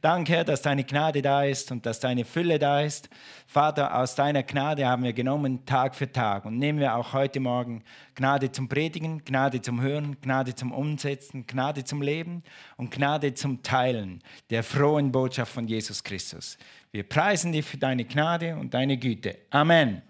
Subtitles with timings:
[0.00, 3.10] Danke, Herr, dass deine Gnade da ist und dass deine Fülle da ist.
[3.46, 7.38] Vater, aus deiner Gnade haben wir genommen Tag für Tag und nehmen wir auch heute
[7.38, 7.82] Morgen
[8.14, 12.42] Gnade zum Predigen, Gnade zum Hören, Gnade zum Umsetzen, Gnade zum Leben
[12.78, 16.56] und Gnade zum Teilen der frohen Botschaft von Jesus Christus.
[16.92, 19.36] Wir preisen dich für deine Gnade und deine Güte.
[19.50, 20.00] Amen.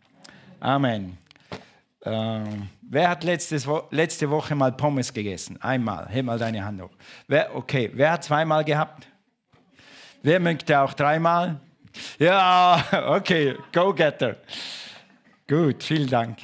[0.60, 1.18] Amen.
[2.04, 5.60] Ähm, wer hat letztes Wo letzte Woche mal Pommes gegessen?
[5.60, 6.08] Einmal.
[6.08, 6.90] Heb mal deine Hand hoch.
[7.26, 9.09] Wer, okay, wer hat zweimal gehabt?
[10.22, 11.60] Wer möchte auch dreimal?
[12.18, 14.36] Ja, okay, Go-Getter.
[15.48, 16.38] Gut, vielen Dank.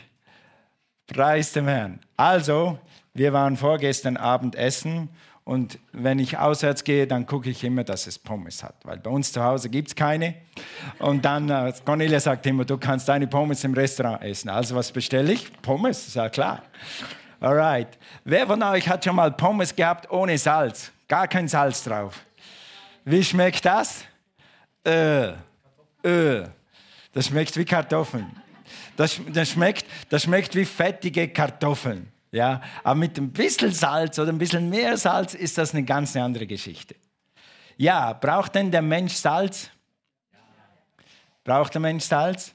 [1.06, 2.00] Preis dem Herrn.
[2.16, 2.78] Also,
[3.14, 5.10] wir waren vorgestern Abend essen
[5.44, 9.10] und wenn ich auswärts gehe, dann gucke ich immer, dass es Pommes hat, weil bei
[9.10, 10.34] uns zu Hause gibt es keine.
[10.98, 14.48] Und dann, äh, Cornelia sagt immer, du kannst deine Pommes im Restaurant essen.
[14.48, 15.52] Also was bestelle ich?
[15.62, 16.62] Pommes, ist ja klar.
[17.38, 17.96] Alright.
[18.24, 20.90] Wer von euch hat schon mal Pommes gehabt ohne Salz?
[21.06, 22.25] Gar kein Salz drauf.
[23.08, 24.02] Wie schmeckt das?
[24.84, 25.28] Äh,
[26.02, 26.48] äh.
[27.12, 28.26] Das schmeckt wie Kartoffeln.
[28.96, 32.12] Das, das, schmeckt, das schmeckt wie fettige Kartoffeln.
[32.32, 36.16] Ja, aber mit ein bisschen Salz oder ein bisschen mehr Salz ist das eine ganz
[36.16, 36.96] andere Geschichte.
[37.76, 39.70] Ja, braucht denn der Mensch Salz?
[41.44, 42.54] Braucht der Mensch Salz?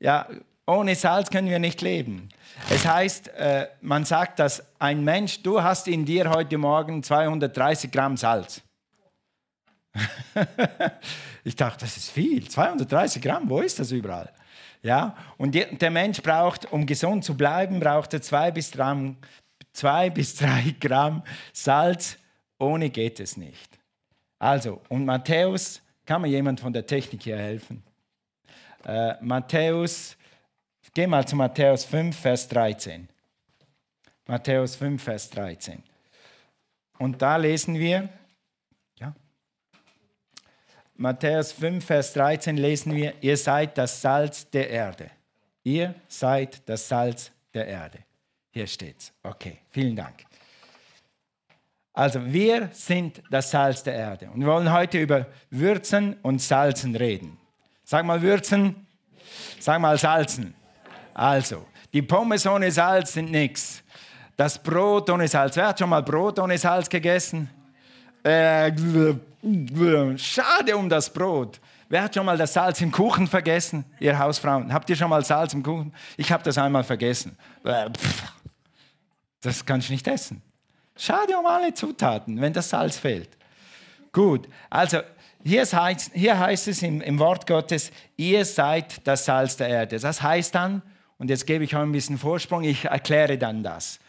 [0.00, 0.26] Ja,
[0.66, 2.30] ohne Salz können wir nicht leben.
[2.70, 7.90] Es heißt, äh, man sagt, dass ein Mensch, du hast in dir heute Morgen 230
[7.90, 8.62] Gramm Salz.
[11.44, 12.48] ich dachte, das ist viel.
[12.48, 14.32] 230 Gramm, wo ist das überall?
[14.82, 15.16] Ja?
[15.36, 19.14] Und der Mensch braucht, um gesund zu bleiben, braucht er zwei bis, drei,
[19.72, 21.22] zwei bis drei Gramm
[21.52, 22.18] Salz.
[22.58, 23.78] Ohne geht es nicht.
[24.38, 27.82] Also, und Matthäus, kann mir jemand von der Technik hier helfen?
[28.84, 30.16] Äh, Matthäus,
[30.94, 33.08] geh mal zu Matthäus 5, Vers 13.
[34.26, 35.82] Matthäus 5, Vers 13.
[36.98, 38.08] Und da lesen wir,
[41.00, 45.08] Matthäus 5, Vers 13 lesen wir, ihr seid das Salz der Erde.
[45.62, 47.98] Ihr seid das Salz der Erde.
[48.50, 49.12] Hier steht's.
[49.22, 50.24] Okay, vielen Dank.
[51.92, 54.28] Also wir sind das Salz der Erde.
[54.30, 57.38] Und wir wollen heute über Würzen und Salzen reden.
[57.84, 58.84] Sag mal Würzen,
[59.60, 60.52] sag mal Salzen.
[61.14, 63.84] Also, die Pommes ohne Salz sind nichts.
[64.36, 65.54] Das Brot ohne Salz.
[65.54, 67.48] Wer hat schon mal Brot ohne Salz gegessen?
[68.22, 68.72] Äh,
[70.16, 71.60] Schade um das Brot.
[71.88, 73.84] Wer hat schon mal das Salz im Kuchen vergessen?
[73.98, 75.94] Ihr Hausfrauen, habt ihr schon mal Salz im Kuchen?
[76.16, 77.36] Ich habe das einmal vergessen.
[79.40, 80.42] Das kannst du nicht essen.
[80.96, 83.30] Schade um alle Zutaten, wenn das Salz fehlt.
[84.12, 84.98] Gut, also
[85.44, 89.98] hier heißt, hier heißt es im, im Wort Gottes, ihr seid das Salz der Erde.
[89.98, 90.82] Das heißt dann,
[91.18, 94.00] und jetzt gebe ich euch ein bisschen Vorsprung, ich erkläre dann das.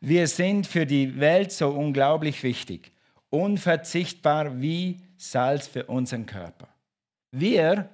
[0.00, 2.90] Wir sind für die Welt so unglaublich wichtig
[3.30, 6.68] unverzichtbar wie Salz für unseren Körper.
[7.30, 7.88] Wir,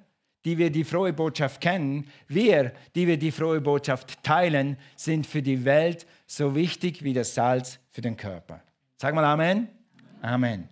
[0.45, 5.43] die wir die frohe Botschaft kennen, wir, die wir die frohe Botschaft teilen, sind für
[5.43, 8.63] die Welt so wichtig wie das Salz für den Körper.
[8.97, 9.69] Sag mal Amen.
[10.23, 10.69] Amen.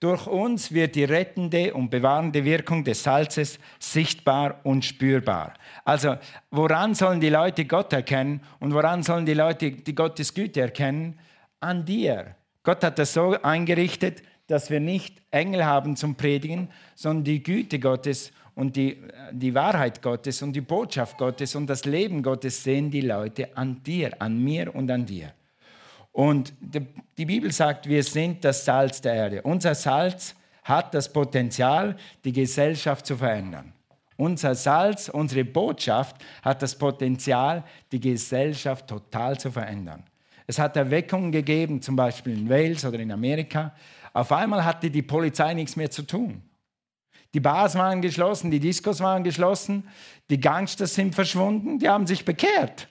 [0.00, 5.54] Durch uns wird die rettende und bewahrende Wirkung des Salzes sichtbar und spürbar.
[5.84, 6.16] Also,
[6.50, 11.18] woran sollen die Leute Gott erkennen und woran sollen die Leute die Gottes Güte erkennen?
[11.58, 12.36] An dir.
[12.68, 17.78] Gott hat das so eingerichtet, dass wir nicht Engel haben zum Predigen, sondern die Güte
[17.78, 18.98] Gottes und die,
[19.32, 23.82] die Wahrheit Gottes und die Botschaft Gottes und das Leben Gottes sehen die Leute an
[23.84, 25.32] dir, an mir und an dir.
[26.12, 29.40] Und die Bibel sagt, wir sind das Salz der Erde.
[29.44, 33.72] Unser Salz hat das Potenzial, die Gesellschaft zu verändern.
[34.18, 40.04] Unser Salz, unsere Botschaft hat das Potenzial, die Gesellschaft total zu verändern.
[40.48, 43.74] Es hat Erweckungen gegeben, zum Beispiel in Wales oder in Amerika.
[44.14, 46.42] Auf einmal hatte die Polizei nichts mehr zu tun.
[47.34, 49.86] Die Bars waren geschlossen, die Diskos waren geschlossen,
[50.30, 52.88] die Gangsters sind verschwunden, die haben sich bekehrt.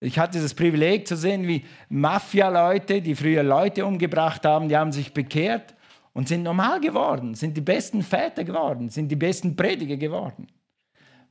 [0.00, 4.92] Ich hatte das Privileg zu sehen, wie Mafia-Leute, die früher Leute umgebracht haben, die haben
[4.92, 5.74] sich bekehrt
[6.14, 10.46] und sind normal geworden, sind die besten Väter geworden, sind die besten Prediger geworden.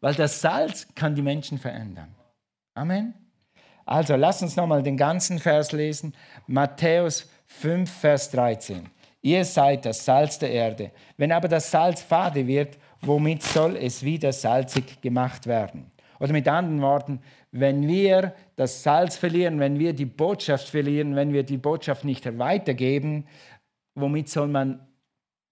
[0.02, 2.14] Weil das Salz kann die Menschen verändern.
[2.76, 3.23] Amen.
[3.86, 6.14] Also lass uns nochmal den ganzen Vers lesen.
[6.48, 8.90] Matthäus 5, Vers 13.
[9.22, 10.92] Ihr seid das Salz der Erde.
[11.18, 15.92] Wenn aber das Salz fade wird, womit soll es wieder salzig gemacht werden?
[16.20, 17.20] Oder mit anderen Worten,
[17.52, 22.38] wenn wir das Salz verlieren, wenn wir die Botschaft verlieren, wenn wir die Botschaft nicht
[22.38, 23.26] weitergeben,
[23.96, 24.86] womit soll man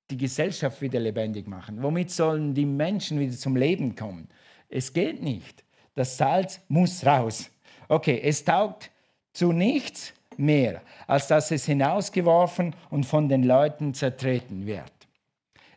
[0.10, 1.82] die Gesellschaft wieder lebendig machen?
[1.82, 4.28] Womit sollen die Menschen wieder zum Leben kommen?
[4.70, 5.64] Es geht nicht.
[5.96, 7.52] Das Salz muss raus.
[7.92, 8.90] Okay, es taugt
[9.34, 14.94] zu nichts, mehr, als dass es hinausgeworfen und von den Leuten zertreten wird.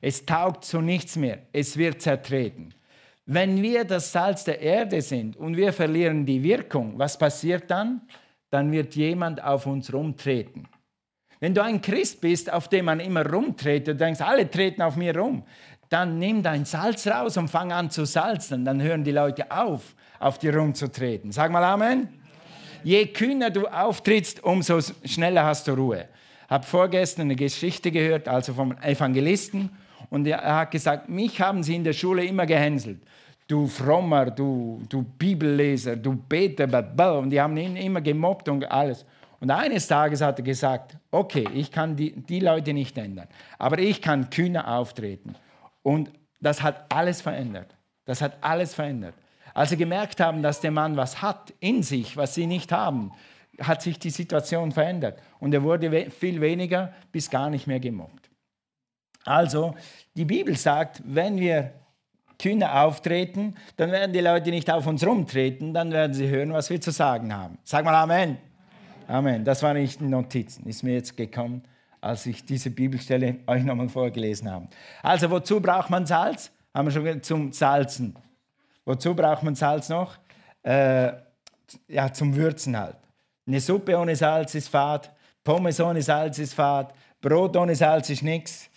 [0.01, 2.73] Es taugt zu nichts mehr, es wird zertreten.
[3.27, 8.03] Wenn wir das Salz der Erde sind und wir verlieren die Wirkung, was passiert dann?
[8.49, 10.69] Dann wird jemand auf uns rumtreten.
[11.41, 14.95] Wenn du ein Christ bist, auf dem man immer rumtretet, du denkst, alle treten auf
[14.95, 15.43] mir rum,
[15.89, 18.65] dann nimm dein Salz raus und fang an zu salzen.
[18.65, 21.33] Dann hören die Leute auf, auf dir rumzutreten.
[21.33, 22.09] Sag mal Amen.
[22.83, 26.07] Je kühner du auftrittst, umso schneller hast du Ruhe.
[26.49, 29.71] Habe vorgestern eine Geschichte gehört, also vom Evangelisten,
[30.11, 33.03] und er hat gesagt, mich haben sie in der Schule immer gehänselt.
[33.49, 39.05] Du Frommer, du, du Bibelleser, du Beter, und die haben ihn immer gemobbt und alles.
[39.41, 43.29] Und eines Tages hat er gesagt, okay, ich kann die, die Leute nicht ändern,
[43.59, 45.35] aber ich kann kühner auftreten.
[45.83, 46.11] Und
[46.41, 47.75] das hat alles verändert.
[48.07, 49.15] Das hat alles verändert.
[49.55, 53.13] Als sie gemerkt haben, dass der Mann was hat in sich, was sie nicht haben,
[53.61, 55.21] hat sich die Situation verändert.
[55.39, 58.31] Und er wurde viel weniger bis gar nicht mehr gemobbt.
[59.25, 59.75] Also,
[60.17, 61.73] die Bibel sagt, wenn wir
[62.39, 66.69] kühner auftreten, dann werden die Leute nicht auf uns rumtreten, dann werden sie hören, was
[66.69, 67.59] wir zu sagen haben.
[67.65, 68.37] Sag mal Amen.
[69.07, 69.45] Amen.
[69.45, 71.63] Das waren nicht Notizen, ist mir jetzt gekommen,
[72.01, 74.69] als ich diese Bibelstelle euch nochmal vorgelesen habe.
[75.03, 76.51] Also, wozu braucht man Salz?
[76.75, 78.17] Haben wir schon zum Salzen.
[78.85, 80.19] Wozu braucht man Salz noch?
[80.63, 81.13] Äh,
[81.89, 82.97] ja, zum Würzen halt.
[83.47, 88.23] Eine Suppe ohne Salz ist fad, Pommes ohne Salz ist fad, Brot ohne Salz ist
[88.23, 88.71] nichts.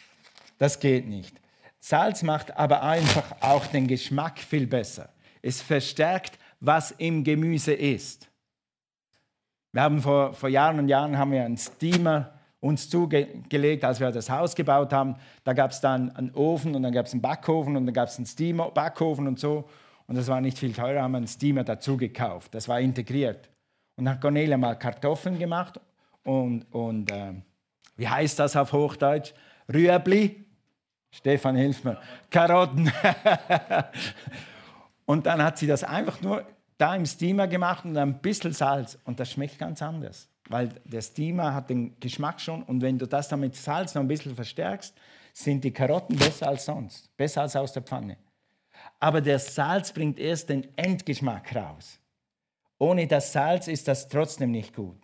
[0.58, 1.40] Das geht nicht.
[1.80, 5.10] Salz macht aber einfach auch den Geschmack viel besser.
[5.42, 8.28] Es verstärkt, was im Gemüse ist.
[9.72, 14.12] Wir haben vor, vor Jahren und Jahren haben wir einen Steamer uns zugelegt, als wir
[14.12, 15.16] das Haus gebaut haben.
[15.44, 18.08] Da gab es dann einen Ofen und dann gab es einen Backofen und dann gab
[18.08, 19.70] es einen Steamer, Backofen und so.
[20.08, 22.56] Und das war nicht viel teurer, haben wir einen Steamer dazu gekauft.
[22.56, 23.50] Das war integriert.
[23.98, 25.80] Und dann hat Cornelia mal Kartoffeln gemacht
[26.24, 27.34] und, und äh,
[27.98, 29.34] wie heißt das auf Hochdeutsch?
[29.72, 30.46] Rüebli.
[31.12, 32.00] Stefan, hilf mir.
[32.30, 32.92] Karotten.
[35.06, 36.46] und dann hat sie das einfach nur
[36.78, 38.98] da im Steamer gemacht und ein bisschen Salz.
[39.04, 40.30] Und das schmeckt ganz anders.
[40.48, 42.64] Weil der Steamer hat den Geschmack schon.
[42.64, 44.96] Und wenn du das dann mit Salz noch ein bisschen verstärkst,
[45.34, 47.16] sind die Karotten besser als sonst.
[47.18, 48.18] Besser als aus der Pfanne
[49.00, 52.00] aber der Salz bringt erst den Endgeschmack raus.
[52.80, 54.98] Ohne das Salz ist das trotzdem nicht gut.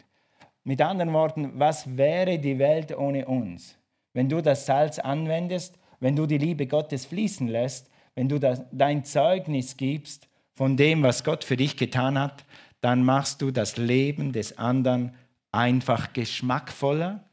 [0.64, 3.78] Mit anderen Worten, was wäre die Welt ohne uns?
[4.14, 8.62] Wenn du das Salz anwendest, wenn du die Liebe Gottes fließen lässt, wenn du das,
[8.72, 12.46] dein Zeugnis gibst von dem, was Gott für dich getan hat,
[12.82, 15.16] dann machst du das Leben des anderen
[15.52, 17.24] einfach geschmackvoller.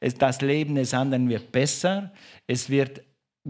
[0.00, 2.12] Das Leben des anderen wird besser.
[2.46, 3.02] Es wird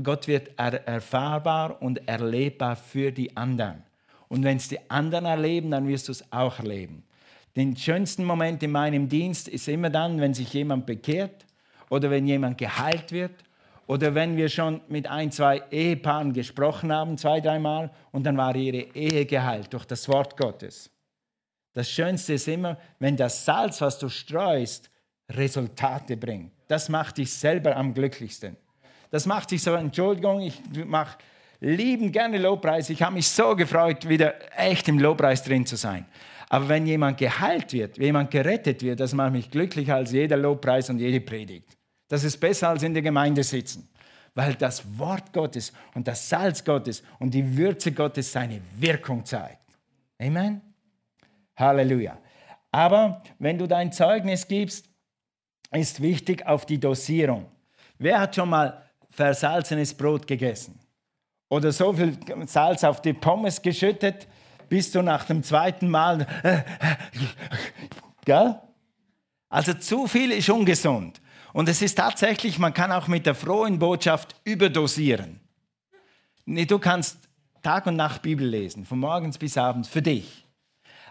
[0.02, 3.82] Gott wird er erfahrbar und erlebbar für die anderen.
[4.28, 7.04] Und wenn es die anderen erleben, dann wirst du es auch erleben.
[7.54, 11.46] Den schönsten Moment in meinem Dienst ist immer dann, wenn sich jemand bekehrt
[11.88, 13.32] oder wenn jemand geheilt wird
[13.86, 18.54] oder wenn wir schon mit ein, zwei Ehepaaren gesprochen haben, zwei, dreimal, und dann war
[18.54, 20.90] ihre Ehe geheilt durch das Wort Gottes.
[21.72, 24.90] Das Schönste ist immer, wenn das Salz, was du streust,
[25.30, 26.52] Resultate bringt.
[26.68, 28.56] Das macht dich selber am glücklichsten.
[29.10, 31.18] Das macht sich so, Entschuldigung, ich mache
[31.60, 32.90] lieben gerne Lobpreis.
[32.90, 36.06] Ich habe mich so gefreut, wieder echt im Lobpreis drin zu sein.
[36.48, 40.36] Aber wenn jemand geheilt wird, wenn jemand gerettet wird, das macht mich glücklicher als jeder
[40.36, 41.76] Lobpreis und jede Predigt.
[42.08, 43.88] Das ist besser als in der Gemeinde sitzen.
[44.34, 49.62] Weil das Wort Gottes und das Salz Gottes und die Würze Gottes seine Wirkung zeigt.
[50.20, 50.60] Amen.
[51.56, 52.18] Halleluja.
[52.70, 54.88] Aber wenn du dein Zeugnis gibst,
[55.72, 57.46] ist wichtig auf die Dosierung.
[57.98, 58.85] Wer hat schon mal
[59.16, 60.78] versalzenes Brot gegessen.
[61.48, 64.26] Oder so viel Salz auf die Pommes geschüttet,
[64.68, 66.26] bis du nach dem zweiten Mal.
[68.24, 68.60] Gell?
[69.48, 71.20] Also zu viel ist ungesund.
[71.52, 75.40] Und es ist tatsächlich, man kann auch mit der frohen Botschaft überdosieren.
[76.44, 77.18] Du kannst
[77.62, 80.44] Tag und Nacht Bibel lesen, von morgens bis abends, für dich.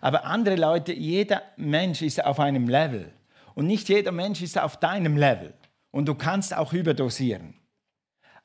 [0.01, 3.11] Aber andere Leute, jeder Mensch ist auf einem Level.
[3.55, 5.53] Und nicht jeder Mensch ist auf deinem Level.
[5.91, 7.55] Und du kannst auch überdosieren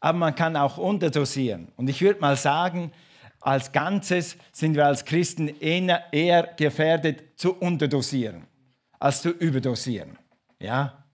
[0.01, 1.69] aber man kann auch unterdosieren.
[1.77, 2.93] Und ich würde mal sagen,
[3.41, 8.47] als Ganzes sind wir als Christen eher, gefährdet zu unterdosieren
[9.01, 10.17] als zu überdosieren.
[10.61, 11.05] Ja?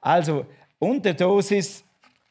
[0.00, 0.46] Also
[0.78, 1.82] Unterdosis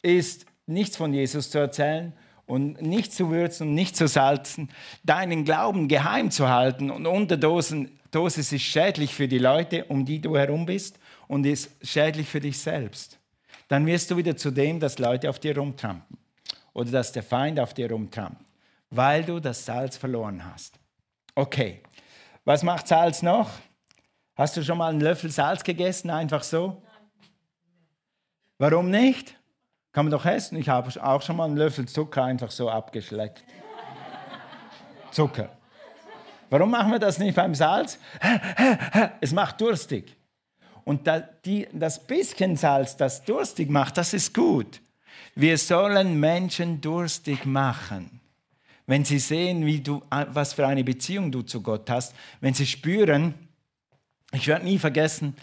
[0.01, 2.13] ist nichts von Jesus zu erzählen
[2.45, 4.69] und nicht zu würzen und nicht zu salzen,
[5.03, 10.37] deinen Glauben geheim zu halten und Unterdosis ist schädlich für die Leute, um die du
[10.37, 13.19] herum bist und ist schädlich für dich selbst
[13.73, 16.19] dann wirst du wieder zu dem, dass Leute auf dir rumtrampen
[16.73, 18.39] oder dass der Feind auf dir rumtrampt,
[18.91, 20.79] weil du das Salz verloren hast.
[21.33, 21.81] Okay,
[22.45, 23.49] was macht Salz noch?
[24.35, 26.83] Hast du schon mal einen Löffel Salz gegessen, einfach so?
[28.59, 29.39] Warum nicht?
[29.91, 30.55] Kann man doch essen.
[30.59, 33.43] Ich habe auch schon mal einen Löffel Zucker einfach so abgeschleckt.
[35.09, 35.49] Zucker.
[36.51, 37.97] Warum machen wir das nicht beim Salz?
[39.19, 40.15] Es macht durstig.
[40.85, 44.81] Und das bisschen Salz, das durstig macht, das ist gut.
[45.35, 48.19] Wir sollen Menschen durstig machen.
[48.85, 52.65] Wenn sie sehen, wie du, was für eine Beziehung du zu Gott hast, wenn sie
[52.65, 53.33] spüren,
[54.33, 55.35] ich werde nie vergessen,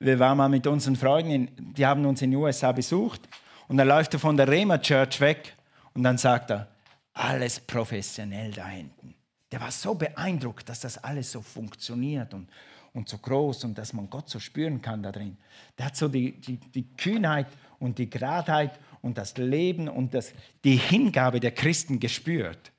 [0.00, 3.28] wir waren mal mit unseren Freunden, die haben uns in den USA besucht
[3.68, 5.54] und dann läuft er von der Rema Church weg
[5.94, 6.68] und dann sagt er,
[7.12, 9.14] alles professionell da hinten.
[9.50, 12.48] Der war so beeindruckt, dass das alles so funktioniert und,
[12.98, 15.36] und so groß und dass man Gott so spüren kann da drin.
[15.78, 17.46] Der hat so die, die, die Kühnheit
[17.78, 20.32] und die Geradheit und das Leben und das,
[20.64, 22.72] die Hingabe der Christen gespürt.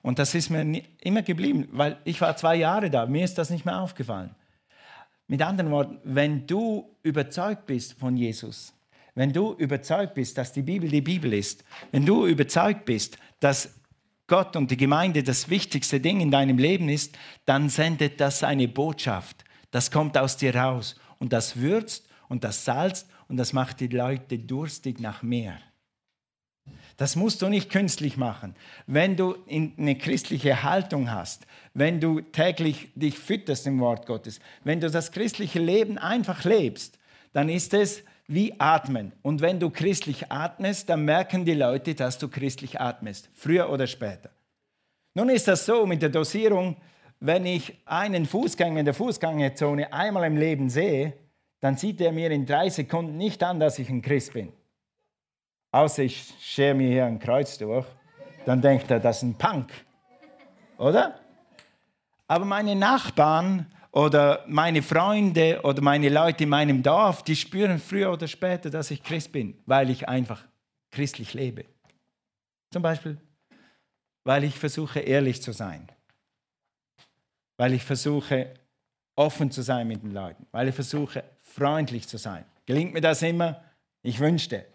[0.00, 3.50] Und das ist mir immer geblieben, weil ich war zwei Jahre da, mir ist das
[3.50, 4.36] nicht mehr aufgefallen.
[5.26, 8.72] Mit anderen Worten, wenn du überzeugt bist von Jesus,
[9.16, 13.74] wenn du überzeugt bist, dass die Bibel die Bibel ist, wenn du überzeugt bist, dass
[14.28, 18.68] Gott und die Gemeinde das wichtigste Ding in deinem Leben ist, dann sendet das eine
[18.68, 19.43] Botschaft.
[19.74, 23.88] Das kommt aus dir raus und das würzt und das salzt und das macht die
[23.88, 25.58] Leute durstig nach mehr.
[26.96, 28.54] Das musst du nicht künstlich machen.
[28.86, 34.80] Wenn du eine christliche Haltung hast, wenn du täglich dich fütterst im Wort Gottes, wenn
[34.80, 37.00] du das christliche Leben einfach lebst,
[37.32, 39.10] dann ist es wie atmen.
[39.22, 43.88] Und wenn du christlich atmest, dann merken die Leute, dass du christlich atmest, früher oder
[43.88, 44.30] später.
[45.14, 46.76] Nun ist das so mit der Dosierung,
[47.26, 51.14] wenn ich einen Fußgänger in der Fußgängerzone einmal im Leben sehe,
[51.60, 54.52] dann sieht er mir in drei Sekunden nicht an, dass ich ein Christ bin.
[55.70, 57.86] Außer ich schere mir hier ein Kreuz durch,
[58.44, 59.72] dann denkt er, das ist ein Punk.
[60.76, 61.18] Oder?
[62.26, 68.12] Aber meine Nachbarn oder meine Freunde oder meine Leute in meinem Dorf, die spüren früher
[68.12, 70.44] oder später, dass ich Christ bin, weil ich einfach
[70.90, 71.64] christlich lebe.
[72.70, 73.16] Zum Beispiel,
[74.24, 75.88] weil ich versuche, ehrlich zu sein.
[77.56, 78.54] Weil ich versuche,
[79.16, 80.46] offen zu sein mit den Leuten.
[80.50, 82.44] Weil ich versuche, freundlich zu sein.
[82.66, 83.62] Gelingt mir das immer?
[84.02, 84.66] Ich wünschte.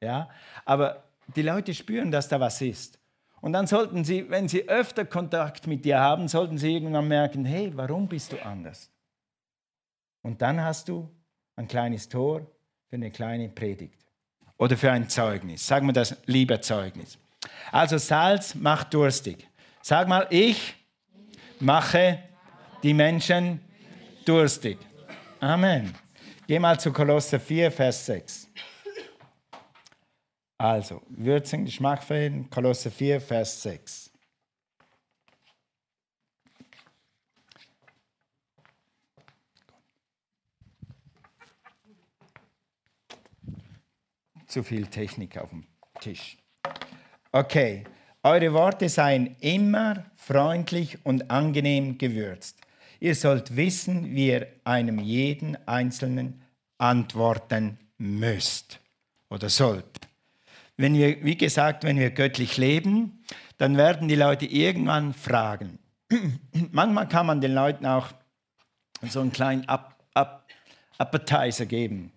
[0.00, 0.28] Ja?
[0.64, 2.98] Aber die Leute spüren, dass da was ist.
[3.40, 7.44] Und dann sollten sie, wenn sie öfter Kontakt mit dir haben, sollten sie irgendwann merken,
[7.44, 8.90] hey, warum bist du anders?
[10.22, 11.08] Und dann hast du
[11.54, 12.40] ein kleines Tor
[12.88, 14.04] für eine kleine Predigt
[14.58, 15.66] oder für ein Zeugnis.
[15.66, 17.18] Sagen wir das lieber Zeugnis.
[17.70, 19.48] Also Salz macht durstig.
[19.82, 20.74] Sag mal, ich
[21.60, 22.22] mache
[22.82, 23.60] die Menschen
[24.24, 24.78] durstig.
[25.40, 25.94] Amen.
[26.46, 28.48] Geh mal zu Kolosser 4, Vers 6.
[30.58, 34.10] Also, Würzen, Geschmack verhindern, Kolosse 4, Vers 6.
[44.46, 45.66] Zu viel Technik auf dem
[46.00, 46.38] Tisch.
[47.32, 47.84] Okay,
[48.26, 52.58] eure Worte seien immer freundlich und angenehm gewürzt.
[52.98, 56.42] Ihr sollt wissen, wie ihr einem jeden Einzelnen
[56.78, 58.80] antworten müsst
[59.30, 59.84] oder sollt.
[60.76, 63.24] Wenn wir, wie gesagt, wenn wir göttlich leben,
[63.58, 65.78] dann werden die Leute irgendwann fragen.
[66.72, 68.08] Manchmal kann man den Leuten auch
[69.02, 70.46] so einen kleinen Up, Up,
[70.98, 72.12] Appetizer geben.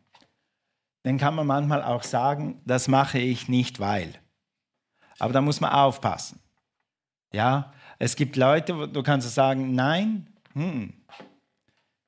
[1.03, 4.13] Dann kann man manchmal auch sagen, das mache ich nicht, weil.
[5.19, 6.39] Aber da muss man aufpassen.
[7.31, 10.93] Ja, es gibt Leute, wo du kannst sagen, nein, hm,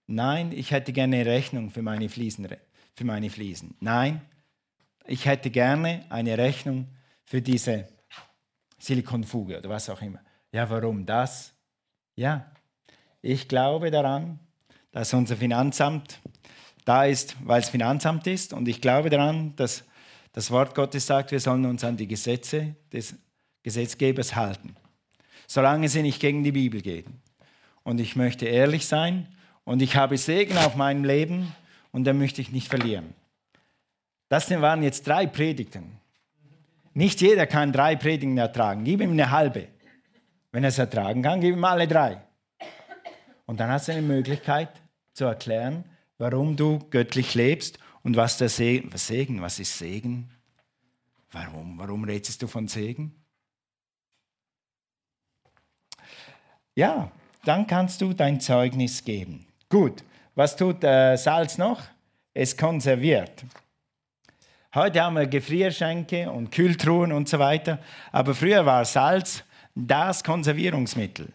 [0.07, 2.47] nein, ich hätte gerne eine Rechnung für meine Fliesen.
[2.95, 3.75] Für meine Fliesen.
[3.79, 4.21] Nein,
[5.05, 6.87] ich hätte gerne eine Rechnung
[7.25, 7.87] für diese
[8.79, 10.19] Silikonfuge oder was auch immer.
[10.51, 11.53] Ja, warum das?
[12.15, 12.51] Ja,
[13.21, 14.39] ich glaube daran,
[14.91, 16.19] dass unser Finanzamt
[16.85, 18.53] da ist, weil es Finanzamt ist.
[18.53, 19.85] Und ich glaube daran, dass
[20.33, 23.15] das Wort Gottes sagt, wir sollen uns an die Gesetze des
[23.63, 24.75] Gesetzgebers halten,
[25.47, 27.21] solange sie nicht gegen die Bibel gehen.
[27.83, 29.27] Und ich möchte ehrlich sein
[29.63, 31.53] und ich habe Segen auf meinem Leben
[31.91, 33.13] und den möchte ich nicht verlieren.
[34.29, 35.97] Das waren jetzt drei Predigten.
[36.93, 38.83] Nicht jeder kann drei Predigten ertragen.
[38.83, 39.67] Gib ihm eine halbe.
[40.51, 42.21] Wenn er es ertragen kann, gib ihm alle drei.
[43.45, 44.69] Und dann hast du eine Möglichkeit
[45.13, 45.83] zu erklären,
[46.17, 50.29] warum du göttlich lebst und was der Segen, was Segen, was ist Segen?
[51.31, 53.15] Warum, warum redest du von Segen?
[56.75, 57.11] Ja,
[57.43, 59.45] dann kannst du dein Zeugnis geben.
[59.69, 60.03] Gut,
[60.35, 61.81] was tut äh, Salz noch?
[62.33, 63.43] Es konserviert.
[64.73, 67.79] Heute haben wir Gefrierschenke und Kühltruhen und so weiter.
[68.11, 69.43] Aber früher war Salz
[69.75, 71.27] das Konservierungsmittel.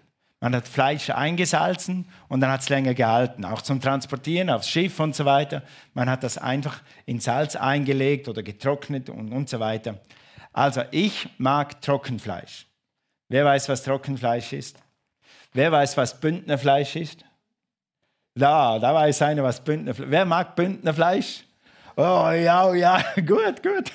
[0.47, 3.45] Man hat Fleisch eingesalzen und dann hat es länger gehalten.
[3.45, 5.65] Auch zum Transportieren aufs Schiff und so weiter.
[5.93, 9.99] Man hat das einfach in Salz eingelegt oder getrocknet und, und so weiter.
[10.53, 12.65] Also ich mag Trockenfleisch.
[13.29, 14.79] Wer weiß, was Trockenfleisch ist?
[15.53, 17.25] Wer weiß, was Bündnerfleisch ist?
[18.37, 21.43] Da, da weiß einer, was Bündnerfleisch Wer mag Bündnerfleisch?
[21.97, 23.93] Oh ja, oh, ja, gut, gut.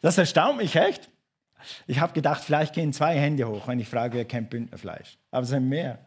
[0.00, 1.10] Das erstaunt mich echt.
[1.86, 5.18] Ich habe gedacht, vielleicht gehen zwei Hände hoch, wenn ich frage, wer kennt Bündnerfleisch.
[5.30, 5.98] Aber es sind mehr.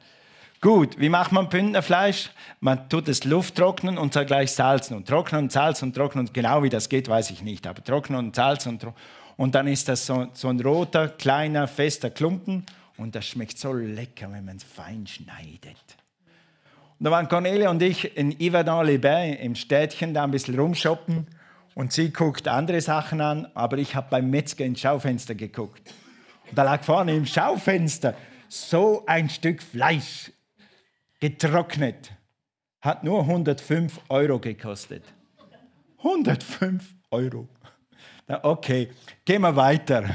[0.62, 2.32] Gut, wie macht man Bündnerfleisch?
[2.62, 6.28] Man tut es Luft trocknen und dann gleich salzen und trocknen und salzen und trocknen.
[6.28, 7.68] Und genau wie das geht, weiß ich nicht.
[7.68, 8.88] Aber trocknen und salzen und.
[9.36, 12.66] Und dann ist das so, so ein roter, kleiner, fester Klumpen.
[12.98, 15.98] Und das schmeckt so lecker, wenn man es fein schneidet.
[17.00, 21.28] Und da waren Cornelia und ich in Yverdon-les-Bains im Städtchen da ein bisschen rumshoppen.
[21.76, 25.94] Und sie guckt andere Sachen an, aber ich habe beim Metzger ins Schaufenster geguckt.
[26.50, 28.16] Und da lag vorne im Schaufenster
[28.48, 30.32] so ein Stück Fleisch,
[31.20, 32.12] getrocknet.
[32.82, 35.04] Hat nur 105 Euro gekostet.
[36.00, 37.48] 105 Euro.
[38.28, 38.90] Okay,
[39.26, 40.04] gehen wir weiter.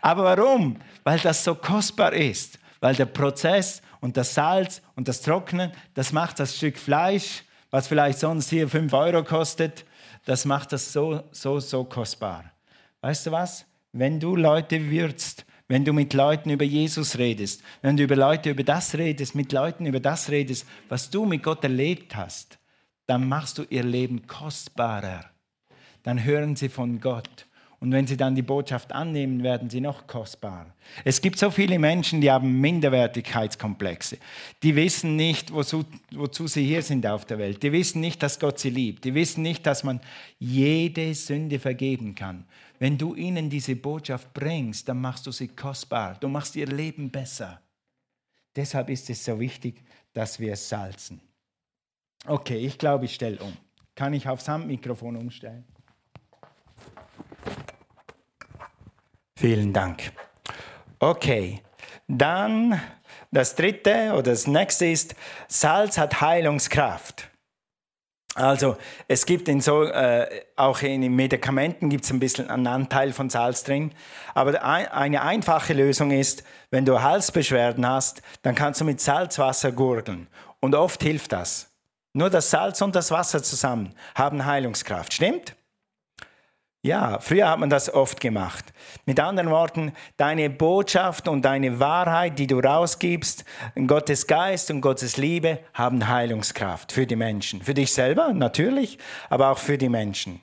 [0.00, 0.76] Aber warum?
[1.04, 2.58] Weil das so kostbar ist.
[2.80, 7.88] Weil der Prozess und das Salz und das Trocknen, das macht das Stück Fleisch, was
[7.88, 9.84] vielleicht sonst hier 5 Euro kostet,
[10.24, 12.52] das macht das so, so, so kostbar.
[13.00, 13.66] Weißt du was?
[13.90, 18.50] Wenn du Leute würzt, wenn du mit Leuten über Jesus redest, wenn du über Leute
[18.50, 22.60] über das redest, mit Leuten über das redest, was du mit Gott erlebt hast,
[23.06, 25.32] dann machst du ihr Leben kostbarer
[26.02, 27.46] dann hören sie von Gott.
[27.82, 30.72] Und wenn sie dann die Botschaft annehmen, werden sie noch kostbarer.
[31.04, 34.18] Es gibt so viele Menschen, die haben Minderwertigkeitskomplexe.
[34.62, 37.60] Die wissen nicht, wozu, wozu sie hier sind auf der Welt.
[37.64, 39.04] Die wissen nicht, dass Gott sie liebt.
[39.04, 40.00] Die wissen nicht, dass man
[40.38, 42.44] jede Sünde vergeben kann.
[42.78, 46.16] Wenn du ihnen diese Botschaft bringst, dann machst du sie kostbar.
[46.20, 47.60] Du machst ihr Leben besser.
[48.54, 51.20] Deshalb ist es so wichtig, dass wir es salzen.
[52.28, 53.56] Okay, ich glaube, ich stelle um.
[53.96, 55.64] Kann ich aufs Handmikrofon umstellen?
[59.42, 60.12] Vielen Dank.
[61.00, 61.62] Okay,
[62.06, 62.80] dann
[63.32, 65.16] das dritte oder das nächste ist,
[65.48, 67.28] Salz hat Heilungskraft.
[68.36, 68.76] Also
[69.08, 73.30] es gibt in so, äh, auch in Medikamenten gibt es ein bisschen einen Anteil von
[73.30, 73.90] Salz drin.
[74.32, 80.28] Aber eine einfache Lösung ist, wenn du Halsbeschwerden hast, dann kannst du mit Salzwasser gurgeln.
[80.60, 81.68] Und oft hilft das.
[82.12, 85.12] Nur das Salz und das Wasser zusammen haben Heilungskraft.
[85.12, 85.56] Stimmt?
[86.84, 88.64] Ja, früher hat man das oft gemacht.
[89.06, 93.44] Mit anderen Worten, deine Botschaft und deine Wahrheit, die du rausgibst,
[93.86, 97.62] Gottes Geist und Gottes Liebe haben Heilungskraft für die Menschen.
[97.62, 98.98] Für dich selber natürlich,
[99.30, 100.40] aber auch für die Menschen.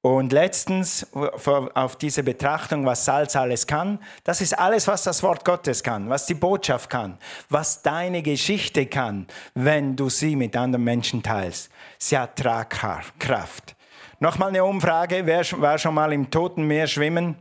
[0.00, 5.44] Und letztens auf diese Betrachtung, was Salz alles kann, das ist alles, was das Wort
[5.44, 7.18] Gottes kann, was die Botschaft kann,
[7.50, 11.70] was deine Geschichte kann, wenn du sie mit anderen Menschen teilst.
[11.98, 13.76] Sie hat Tragkraft.
[14.22, 15.24] Nochmal eine Umfrage.
[15.24, 17.36] Wer war schon mal im Toten Meer schwimmen?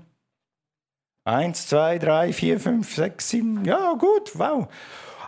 [1.26, 3.66] Eins, zwei, drei, vier, fünf, sechs, sieben.
[3.66, 4.70] Ja, gut, wow.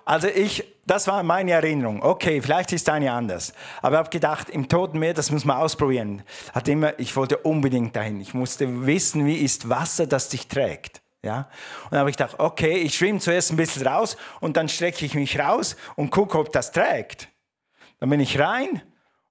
[0.06, 2.02] Also ich, das war meine Erinnerung.
[2.02, 3.54] Okay, vielleicht ist eine anders.
[3.82, 6.24] Aber ich habe gedacht, im Toten Meer, das muss man ausprobieren.
[6.54, 8.22] Hat immer, ich wollte unbedingt dahin.
[8.22, 11.02] Ich musste wissen, wie ist Wasser, das dich trägt.
[11.22, 11.50] Ja?
[11.84, 15.06] Und dann habe ich gedacht, okay, ich schwimme zuerst ein bisschen raus und dann strecke
[15.06, 17.28] ich mich raus und gucke, ob das trägt.
[18.00, 18.82] Dann bin ich rein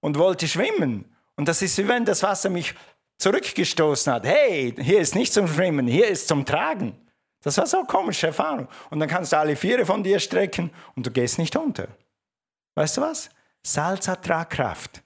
[0.01, 1.10] und wollte schwimmen.
[1.41, 2.75] Und das ist wie wenn das Wasser mich
[3.17, 4.27] zurückgestoßen hat.
[4.27, 6.95] Hey, hier ist nicht zum Schwimmen, hier ist zum Tragen.
[7.43, 8.69] Das war so eine komische Erfahrung.
[8.91, 11.89] Und dann kannst du alle Viere von dir strecken und du gehst nicht unter.
[12.75, 13.31] Weißt du was?
[13.63, 15.03] Salz hat Tragkraft.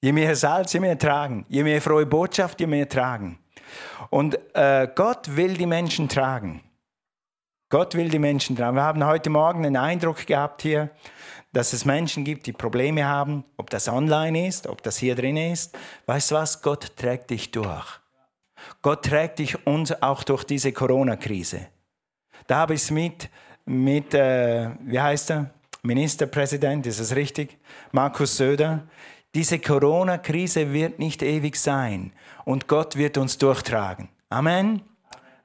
[0.00, 1.44] Je mehr Salz, je mehr tragen.
[1.50, 3.38] Je mehr frohe Botschaft, je mehr tragen.
[4.08, 6.62] Und äh, Gott will die Menschen tragen.
[7.68, 8.74] Gott will die Menschen tragen.
[8.74, 10.88] Wir haben heute Morgen einen Eindruck gehabt hier,
[11.58, 15.36] dass es Menschen gibt, die Probleme haben, ob das online ist, ob das hier drin
[15.36, 15.76] ist.
[16.06, 16.62] Weißt du was?
[16.62, 17.98] Gott trägt dich durch.
[18.80, 21.66] Gott trägt dich uns auch durch diese Corona-Krise.
[22.46, 23.28] Da habe ich es mit,
[23.64, 25.50] mit äh, wie heißt er?
[25.82, 27.58] Ministerpräsident, ist es richtig?
[27.90, 28.86] Markus Söder.
[29.34, 32.12] Diese Corona-Krise wird nicht ewig sein
[32.44, 34.08] und Gott wird uns durchtragen.
[34.28, 34.82] Amen.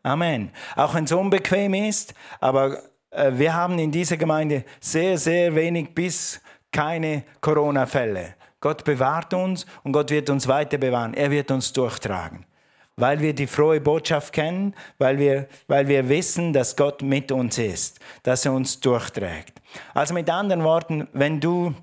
[0.04, 0.52] Amen.
[0.76, 2.84] Auch wenn es unbequem ist, aber
[3.32, 8.36] wir haben in dieser Gemeinde sehr, sehr wenig bis keine Corona-Fälle.
[8.60, 11.14] Gott bewahrt uns und Gott wird uns weiter bewahren.
[11.14, 12.46] Er wird uns durchtragen.
[12.96, 17.58] Weil wir die frohe Botschaft kennen, weil wir, weil wir wissen, dass Gott mit uns
[17.58, 19.62] ist, dass er uns durchträgt.
[19.94, 21.74] Also mit anderen Worten, wenn du,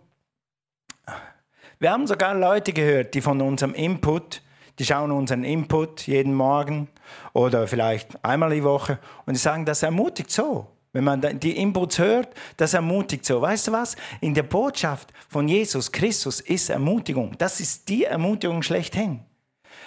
[1.79, 4.40] wir haben sogar Leute gehört, die von unserem Input,
[4.79, 6.88] die schauen unseren Input jeden Morgen
[7.33, 10.69] oder vielleicht einmal die Woche und die sagen, das ermutigt so.
[10.92, 13.40] Wenn man die Inputs hört, das ermutigt so.
[13.40, 13.96] Weißt du was?
[14.20, 17.37] In der Botschaft von Jesus Christus ist Ermutigung.
[17.38, 19.20] Das ist die Ermutigung schlechthin.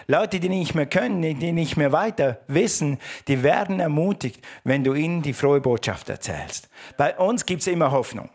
[0.08, 4.94] Leute, die nicht mehr können, die nicht mehr weiter wissen, die werden ermutigt, wenn du
[4.94, 6.70] ihnen die frohe Botschaft erzählst.
[6.98, 8.30] Bei uns gibt es immer Hoffnung.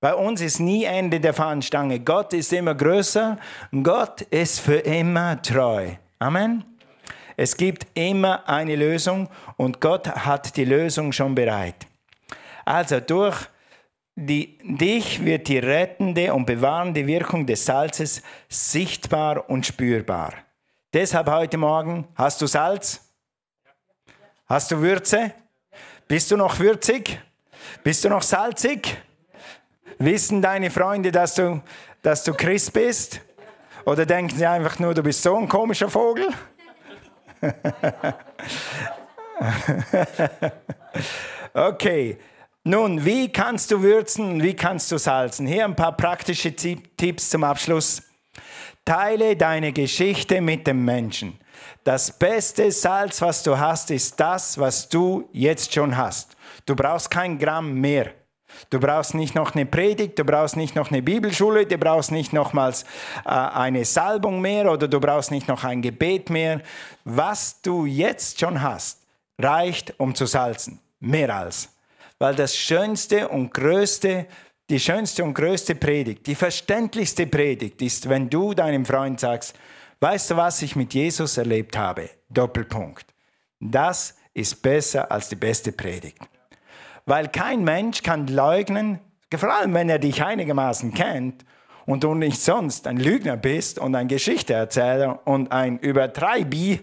[0.00, 2.00] Bei uns ist nie Ende der Fahnenstange.
[2.00, 3.38] Gott ist immer größer
[3.82, 5.90] Gott ist für immer treu.
[6.18, 6.64] Amen.
[7.36, 11.86] Es gibt immer eine Lösung und Gott hat die Lösung schon bereit.
[12.64, 13.48] Also durch
[14.16, 20.32] die, dich wird die rettende und bewahrende Wirkung des Salzes sichtbar und spürbar.
[20.92, 23.00] Deshalb heute Morgen, hast du Salz?
[24.46, 25.32] Hast du Würze?
[26.06, 27.18] Bist du noch würzig?
[27.82, 28.96] Bist du noch salzig?
[29.98, 31.62] Wissen deine Freunde, dass du,
[32.02, 33.20] dass du Christ bist?
[33.86, 36.28] Oder denken sie einfach nur, du bist so ein komischer Vogel?
[41.54, 42.18] okay,
[42.64, 45.46] nun, wie kannst du würzen, wie kannst du salzen?
[45.46, 48.02] Hier ein paar praktische Tipps zum Abschluss.
[48.86, 51.38] Teile deine Geschichte mit dem Menschen.
[51.84, 56.36] Das beste Salz, was du hast, ist das, was du jetzt schon hast.
[56.64, 58.12] Du brauchst kein Gramm mehr.
[58.70, 62.32] Du brauchst nicht noch eine Predigt, du brauchst nicht noch eine Bibelschule, du brauchst nicht
[62.32, 62.84] nochmals
[63.26, 66.62] äh, eine Salbung mehr oder du brauchst nicht noch ein Gebet mehr.
[67.04, 69.02] Was du jetzt schon hast,
[69.38, 70.80] reicht, um zu salzen.
[71.00, 71.73] Mehr als
[72.18, 74.26] weil das schönste und größte,
[74.70, 79.54] die schönste und größte Predigt, die verständlichste Predigt ist, wenn du deinem Freund sagst,
[80.00, 82.10] weißt du, was ich mit Jesus erlebt habe?
[82.28, 83.06] Doppelpunkt.
[83.60, 86.18] Das ist besser als die beste Predigt.
[87.06, 89.00] Weil kein Mensch kann leugnen,
[89.34, 91.44] vor allem wenn er dich einigermaßen kennt
[91.86, 96.80] und du nicht sonst ein Lügner bist und ein Geschichteerzähler und ein Übertreibi,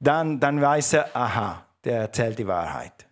[0.00, 3.03] dann, dann weiß er, aha, der erzählt die Wahrheit.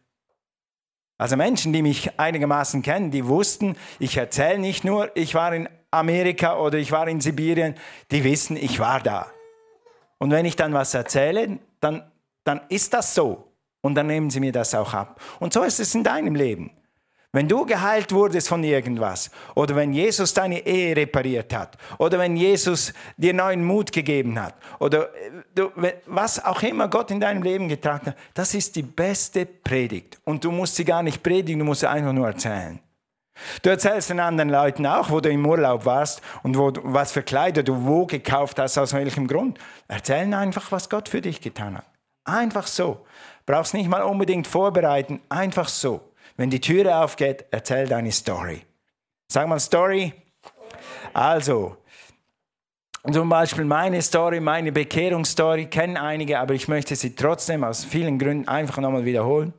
[1.23, 5.69] Also Menschen, die mich einigermaßen kennen, die wussten, ich erzähle nicht nur, ich war in
[5.93, 7.77] Amerika oder ich war in Sibirien,
[8.11, 9.29] die wissen, ich war da.
[10.19, 12.11] Und wenn ich dann was erzähle, dann,
[12.43, 13.53] dann ist das so.
[13.83, 15.21] Und dann nehmen sie mir das auch ab.
[15.39, 16.73] Und so ist es in deinem Leben.
[17.35, 22.37] Wenn du geheilt wurdest von irgendwas oder wenn Jesus deine Ehe repariert hat oder wenn
[22.37, 27.69] Jesus dir neuen Mut gegeben hat oder äh, was auch immer Gott in deinem Leben
[27.69, 30.21] getragen hat, das ist die beste Predigt.
[30.25, 32.79] Und du musst sie gar nicht predigen, du musst sie einfach nur erzählen.
[33.63, 37.23] Du erzählst den anderen Leuten auch, wo du im Urlaub warst und wo, was für
[37.23, 39.59] Kleider du wo gekauft hast, aus welchem Grund.
[39.89, 41.87] Erzählen einfach, was Gott für dich getan hat.
[42.25, 43.07] Einfach so.
[43.47, 46.12] Brauchst nicht mal unbedingt vorbereiten, einfach so.
[46.37, 48.63] Wenn die Türe aufgeht, erzähl deine Story.
[49.29, 50.13] Sag mal Story.
[51.13, 51.77] Also,
[53.11, 58.17] zum Beispiel meine Story, meine Bekehrungsstory kennen einige, aber ich möchte sie trotzdem aus vielen
[58.17, 59.53] Gründen einfach nochmal wiederholen.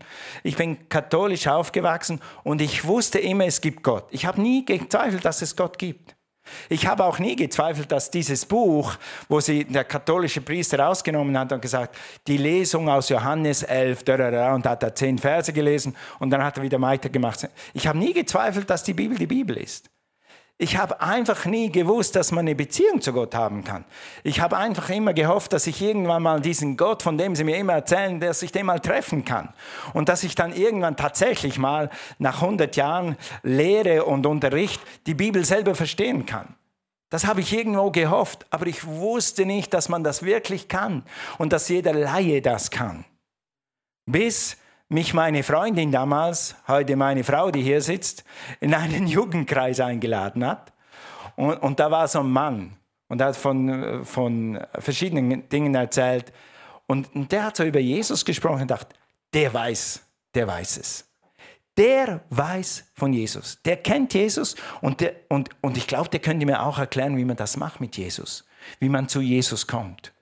[0.44, 4.06] Ich bin katholisch aufgewachsen und ich wusste immer, es gibt Gott.
[4.12, 6.16] Ich habe nie gezweifelt, dass es Gott gibt.
[6.70, 8.96] Ich habe auch nie gezweifelt, dass dieses Buch,
[9.30, 11.96] wo sie der katholische Priester rausgenommen hat und gesagt,
[12.28, 14.04] die Lesung aus Johannes 11,
[14.54, 17.48] und hat er zehn Verse gelesen und dann hat er wieder weitergemacht.
[17.74, 19.90] Ich habe nie gezweifelt, dass die Bibel die Bibel ist.
[20.60, 23.86] Ich habe einfach nie gewusst, dass man eine Beziehung zu Gott haben kann.
[24.24, 27.58] Ich habe einfach immer gehofft, dass ich irgendwann mal diesen Gott, von dem sie mir
[27.58, 29.54] immer erzählen, dass ich den mal treffen kann.
[29.94, 31.90] Und dass ich dann irgendwann tatsächlich mal
[32.20, 36.56] nach 100 Jahren Lehre und Unterricht die Bibel selber verstehen kann.
[37.10, 41.04] Das habe ich irgendwo gehofft, aber ich wusste nicht, dass man das wirklich kann
[41.38, 43.06] und dass jeder Laie das kann.
[44.06, 44.58] Bis
[44.94, 48.24] mich meine Freundin damals, heute meine Frau, die hier sitzt,
[48.60, 50.72] in einen Jugendkreis eingeladen hat.
[51.36, 52.78] Und, und da war so ein Mann
[53.08, 56.32] und hat von, von verschiedenen Dingen erzählt.
[56.88, 58.96] Und, und der hat so über Jesus gesprochen und dachte,
[59.34, 60.02] der weiß,
[60.36, 61.10] der weiß es.
[61.76, 63.60] Der weiß von Jesus.
[63.66, 67.26] Der kennt Jesus und, der, und, und ich glaube, der könnte mir auch erklären, wie
[67.26, 68.46] man das macht mit Jesus,
[68.80, 70.13] wie man zu Jesus kommt.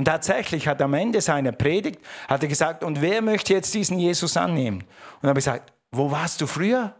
[0.00, 3.98] Und tatsächlich hat am Ende seiner Predigt hat er gesagt, und wer möchte jetzt diesen
[3.98, 4.82] Jesus annehmen?
[5.20, 6.94] Und habe ich gesagt, wo warst du früher?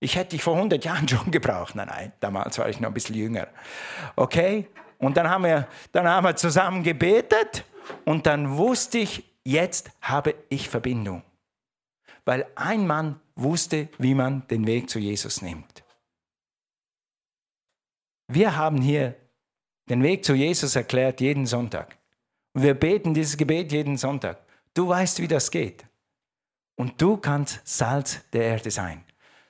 [0.00, 1.74] Ich hätte dich vor 100 Jahren schon gebraucht.
[1.74, 3.48] Nein, nein, damals war ich noch ein bisschen jünger.
[4.16, 4.68] Okay?
[4.96, 7.66] Und dann haben wir, dann haben wir zusammen gebetet
[8.06, 11.22] und dann wusste ich, jetzt habe ich Verbindung.
[12.24, 15.84] Weil ein Mann wusste, wie man den Weg zu Jesus nimmt.
[18.28, 19.14] Wir haben hier
[19.90, 21.98] den Weg zu Jesus erklärt jeden Sonntag.
[22.56, 24.38] Und wir beten dieses Gebet jeden Sonntag.
[24.72, 25.84] Du weißt, wie das geht.
[26.74, 29.04] Und du kannst Salz der Erde sein.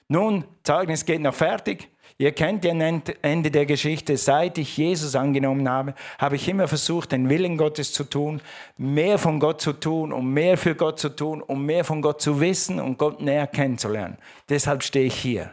[0.08, 1.88] Nun, Zeugnis geht noch fertig.
[2.18, 4.16] Ihr kennt ja Ende der Geschichte.
[4.16, 8.42] Seit ich Jesus angenommen habe, habe ich immer versucht, den Willen Gottes zu tun,
[8.76, 12.20] mehr von Gott zu tun, um mehr für Gott zu tun, um mehr von Gott
[12.20, 14.18] zu wissen und Gott näher kennenzulernen.
[14.48, 15.52] Deshalb stehe ich hier.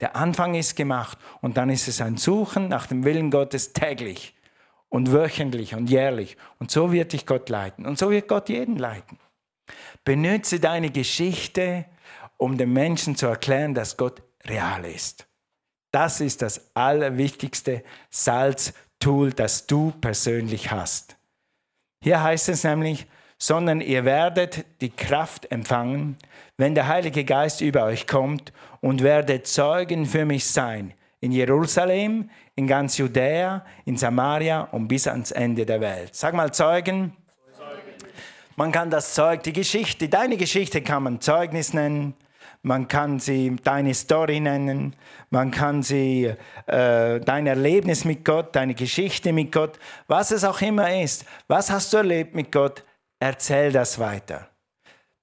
[0.00, 4.35] Der Anfang ist gemacht und dann ist es ein Suchen nach dem Willen Gottes täglich
[4.88, 6.36] und wöchentlich und jährlich.
[6.58, 9.18] Und so wird dich Gott leiten und so wird Gott jeden leiten.
[10.04, 11.86] Benütze deine Geschichte,
[12.36, 15.26] um den Menschen zu erklären, dass Gott real ist.
[15.90, 21.16] Das ist das allerwichtigste Salztool, das du persönlich hast.
[22.02, 23.06] Hier heißt es nämlich,
[23.38, 26.16] sondern ihr werdet die Kraft empfangen,
[26.56, 30.94] wenn der Heilige Geist über euch kommt und werdet Zeugen für mich sein
[31.26, 36.14] in Jerusalem, in ganz Judäa, in Samaria und bis ans Ende der Welt.
[36.14, 37.16] Sag mal Zeugen.
[38.54, 42.14] Man kann das Zeug, die Geschichte, deine Geschichte kann man Zeugnis nennen,
[42.62, 44.94] man kann sie deine Story nennen,
[45.30, 46.32] man kann sie
[46.66, 51.26] äh, dein Erlebnis mit Gott, deine Geschichte mit Gott, was es auch immer ist.
[51.48, 52.84] Was hast du erlebt mit Gott?
[53.18, 54.48] Erzähl das weiter.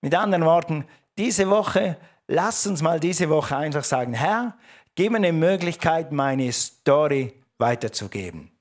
[0.02, 0.86] Mit anderen Worten,
[1.18, 4.56] diese Woche, lass uns mal diese Woche einfach sagen, Herr,
[4.95, 8.51] gib mir eine Möglichkeit, meine Story weiterzugeben.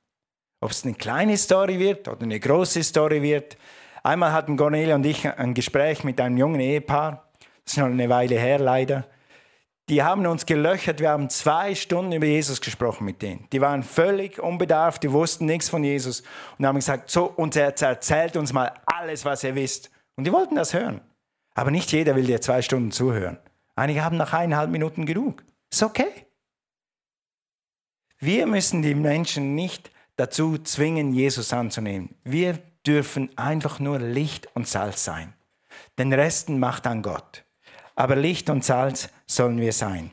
[0.61, 3.57] Ob es eine kleine Story wird oder eine große Story wird.
[4.03, 7.29] Einmal hatten Cornelia und ich ein Gespräch mit einem jungen Ehepaar,
[7.64, 9.05] das ist noch eine Weile her leider.
[9.88, 13.49] Die haben uns gelöchert, wir haben zwei Stunden über Jesus gesprochen mit denen.
[13.53, 16.23] Die waren völlig unbedarft, die wussten nichts von Jesus
[16.59, 19.90] und haben gesagt, so, und er erzählt uns mal alles, was ihr wisst.
[20.16, 21.01] Und die wollten das hören.
[21.55, 23.38] Aber nicht jeder will dir zwei Stunden zuhören.
[23.75, 25.42] Einige haben nach eineinhalb Minuten genug.
[25.73, 26.27] Ist okay.
[28.19, 32.15] Wir müssen die Menschen nicht dazu zwingen, Jesus anzunehmen.
[32.25, 35.33] Wir dürfen einfach nur Licht und Salz sein.
[35.99, 37.45] Den Resten macht dann Gott.
[37.95, 40.11] Aber Licht und Salz sollen wir sein.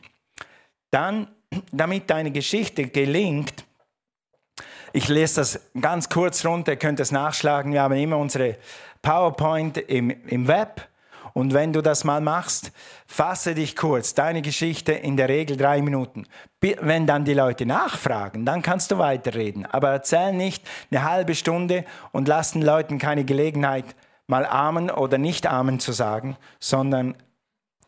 [0.91, 1.27] Dann,
[1.71, 3.65] damit deine Geschichte gelingt,
[4.93, 7.73] ich lese das ganz kurz runter, ihr könnt es nachschlagen.
[7.73, 8.57] Wir haben immer unsere
[9.01, 10.87] PowerPoint im, im Web.
[11.39, 12.73] Und wenn du das mal machst,
[13.07, 16.25] fasse dich kurz, deine Geschichte in der Regel drei Minuten.
[16.59, 19.65] Wenn dann die Leute nachfragen, dann kannst du weiterreden.
[19.65, 23.85] Aber erzähl nicht eine halbe Stunde und lass den Leuten keine Gelegenheit,
[24.27, 27.15] mal Amen oder nicht Amen zu sagen, sondern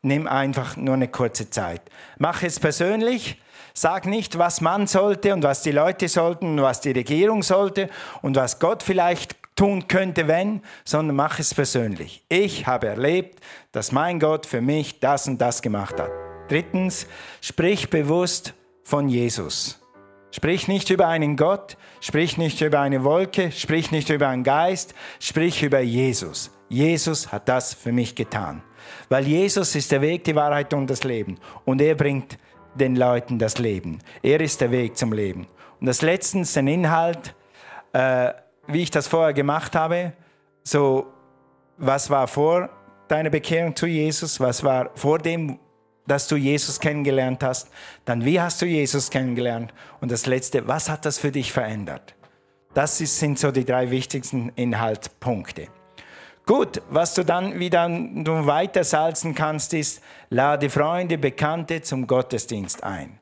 [0.02, 1.82] nimm einfach nur eine kurze Zeit.
[2.20, 3.38] Mach es persönlich.
[3.74, 7.90] Sag nicht, was man sollte und was die Leute sollten und was die Regierung sollte
[8.22, 12.26] und was Gott vielleicht tun könnte, wenn, sondern mach es persönlich.
[12.30, 16.10] Ich habe erlebt, dass mein Gott für mich das und das gemacht hat.
[16.48, 17.06] Drittens,
[17.42, 19.80] sprich bewusst von Jesus.
[20.32, 24.96] Sprich nicht über einen Gott, sprich nicht über eine Wolke, sprich nicht über einen Geist,
[25.20, 26.50] sprich über Jesus.
[26.68, 28.64] Jesus hat das für mich getan.
[29.10, 31.38] Weil Jesus ist der Weg, die Wahrheit und das Leben.
[31.66, 32.40] Und er bringt
[32.74, 34.00] den Leuten das Leben.
[34.24, 35.46] Er ist der Weg zum Leben.
[35.80, 37.36] Und das letztens den Inhalt,
[37.94, 38.32] äh,
[38.74, 40.14] wie ich das vorher gemacht habe,
[40.64, 41.08] so
[41.78, 42.70] was war vor
[43.08, 45.60] deiner Bekehrung zu Jesus, was war vor dem,
[46.08, 47.70] dass du Jesus kennengelernt hast,
[48.06, 52.16] dann wie hast du Jesus kennengelernt und das letzte, was hat das für dich verändert?
[52.74, 55.68] Das sind so die drei wichtigsten Inhaltspunkte.
[56.46, 62.84] Gut, was du dann wieder du weiter salzen kannst, ist, lade Freunde, Bekannte zum Gottesdienst
[62.84, 63.20] ein.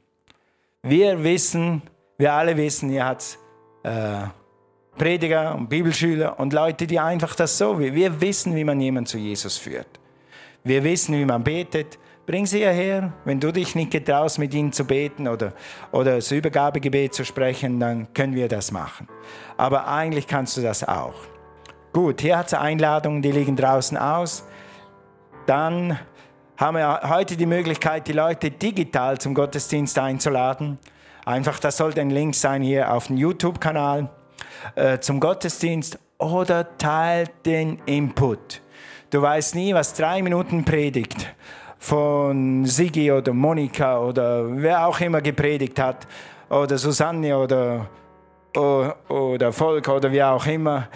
[0.82, 1.82] Wir wissen,
[2.18, 3.38] wir alle wissen, ihr habt
[3.84, 4.28] äh,
[5.00, 9.18] Prediger und Bibelschüler und Leute, die einfach das so, wir wissen, wie man jemanden zu
[9.18, 9.88] Jesus führt.
[10.64, 11.98] Wir wissen, wie man betet.
[12.28, 13.14] Bring sie hierher.
[13.24, 15.54] Wenn du dich nicht getraust, mit ihnen zu beten oder,
[15.94, 19.08] oder das Übergabegebet zu sprechen, dann können wir das machen.
[19.58, 21.16] Aber eigentlich kannst du das auch.
[21.94, 24.44] Gut, hier hat es Einladungen, die liegen draußen aus.
[25.46, 25.98] Dann
[26.58, 30.78] haben wir heute die Möglichkeit, die Leute digital zum Gottesdienst einzuladen.
[31.26, 34.10] Einfach, das sollte ein Link sein hier auf dem YouTube-Kanal
[34.76, 38.62] äh, zum Gottesdienst oder teilt den Input.
[39.10, 41.34] Du weißt nie, was drei Minuten predigt
[41.78, 46.08] von Sigi oder Monika oder wer auch immer gepredigt hat
[46.50, 47.88] oder Susanne oder,
[48.56, 50.90] oder Volk oder wie auch immer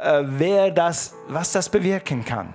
[0.00, 2.54] äh, wer das, was das bewirken kann.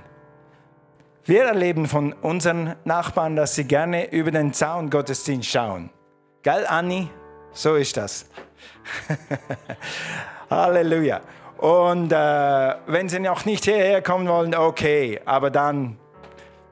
[1.23, 5.89] Wir erleben von unseren Nachbarn, dass sie gerne über den Zaun Gottesdienst schauen.
[6.43, 7.09] Gell, Anni?
[7.53, 8.25] So ist das.
[10.49, 11.21] Halleluja.
[11.57, 15.97] Und äh, wenn sie noch nicht hierher kommen wollen, okay, aber dann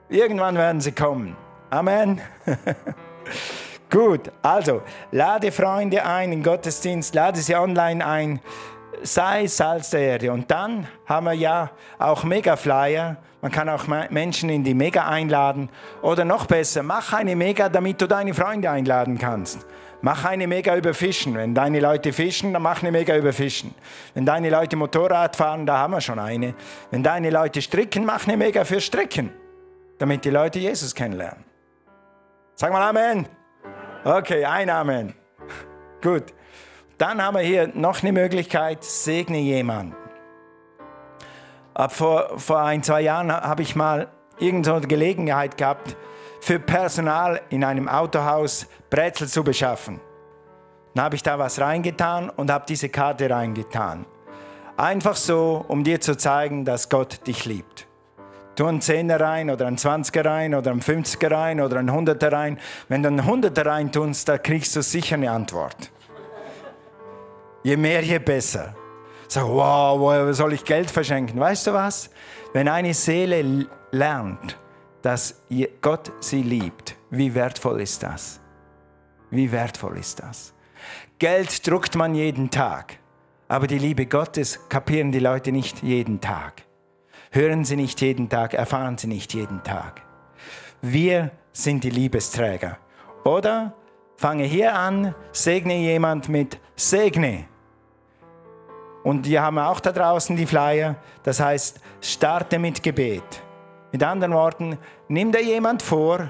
[0.10, 1.36] irgendwann werden sie kommen.
[1.70, 2.22] Amen.
[3.89, 8.39] Gut, also lade Freunde ein in Gottesdienst, lade sie online ein
[9.02, 10.32] sei Salz der Erde.
[10.32, 13.18] Und dann haben wir ja auch Mega-Flyer.
[13.42, 15.70] Man kann auch Menschen in die Mega einladen.
[16.02, 19.65] Oder noch besser, mach eine Mega, damit du deine Freunde einladen kannst.
[20.02, 21.36] Mach eine Mega über Fischen.
[21.36, 23.76] Wenn deine Leute fischen, dann mach eine Mega über Fischen.
[24.14, 26.56] Wenn deine Leute Motorrad fahren, da haben wir schon eine.
[26.90, 29.32] Wenn deine Leute stricken, mach eine Mega für Stricken,
[29.98, 31.44] damit die Leute Jesus kennenlernen.
[32.56, 33.28] Sag mal Amen.
[34.06, 35.14] Okay, ein Amen.
[36.02, 36.34] Gut.
[36.98, 39.96] Dann haben wir hier noch eine Möglichkeit, segne jemanden.
[41.74, 45.96] Ab vor, vor ein, zwei Jahren habe ich mal irgendeine Gelegenheit gehabt,
[46.41, 49.99] für Personal in einem Autohaus Brezel zu beschaffen.
[50.95, 54.06] Dann habe ich da was reingetan und habe diese Karte reingetan.
[54.78, 57.86] Einfach so, um dir zu zeigen, dass Gott dich liebt.
[58.56, 62.32] Tu einen Zehner rein oder einen Zwanziger rein oder einen Fünfziger rein oder einen Hunderter
[62.32, 62.60] rein.
[62.89, 65.91] Wenn du einen Hunderter rein tust, da kriegst du sicher eine Antwort.
[67.63, 68.75] Je mehr, je besser.
[69.28, 71.39] Sag, wow, woher soll ich Geld verschenken?
[71.39, 72.10] Weißt du was?
[72.52, 74.58] Wenn eine Seele lernt,
[75.02, 75.42] dass
[75.82, 78.40] Gott sie liebt, wie wertvoll ist das?
[79.30, 80.54] Wie wertvoll ist das?
[81.20, 82.98] Geld druckt man jeden Tag,
[83.48, 86.64] aber die Liebe Gottes kapieren die Leute nicht jeden Tag.
[87.32, 90.02] Hören sie nicht jeden Tag, erfahren sie nicht jeden Tag.
[90.82, 92.78] Wir sind die Liebesträger.
[93.24, 93.74] Oder
[94.16, 97.46] fange hier an, segne jemand mit Segne.
[99.04, 103.44] Und wir haben auch da draußen die Flyer, das heißt, starte mit Gebet.
[103.91, 106.30] Mit anderen Worten, nimm dir jemand vor,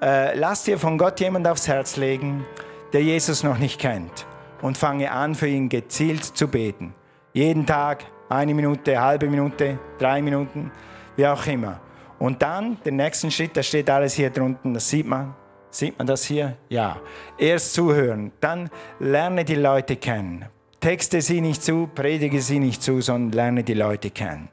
[0.00, 2.46] äh, lass dir von Gott jemand aufs Herz legen,
[2.92, 4.26] der Jesus noch nicht kennt
[4.62, 6.94] und fange an, für ihn gezielt zu beten.
[7.32, 10.70] Jeden Tag, eine Minute, halbe Minute, drei Minuten,
[11.16, 11.80] wie auch immer.
[12.18, 15.34] Und dann den nächsten Schritt, da steht alles hier drunten, das sieht man.
[15.70, 16.56] Sieht man das hier?
[16.70, 16.96] Ja.
[17.36, 20.46] Erst zuhören, dann lerne die Leute kennen.
[20.80, 24.48] Texte sie nicht zu, predige sie nicht zu, sondern lerne die Leute kennen.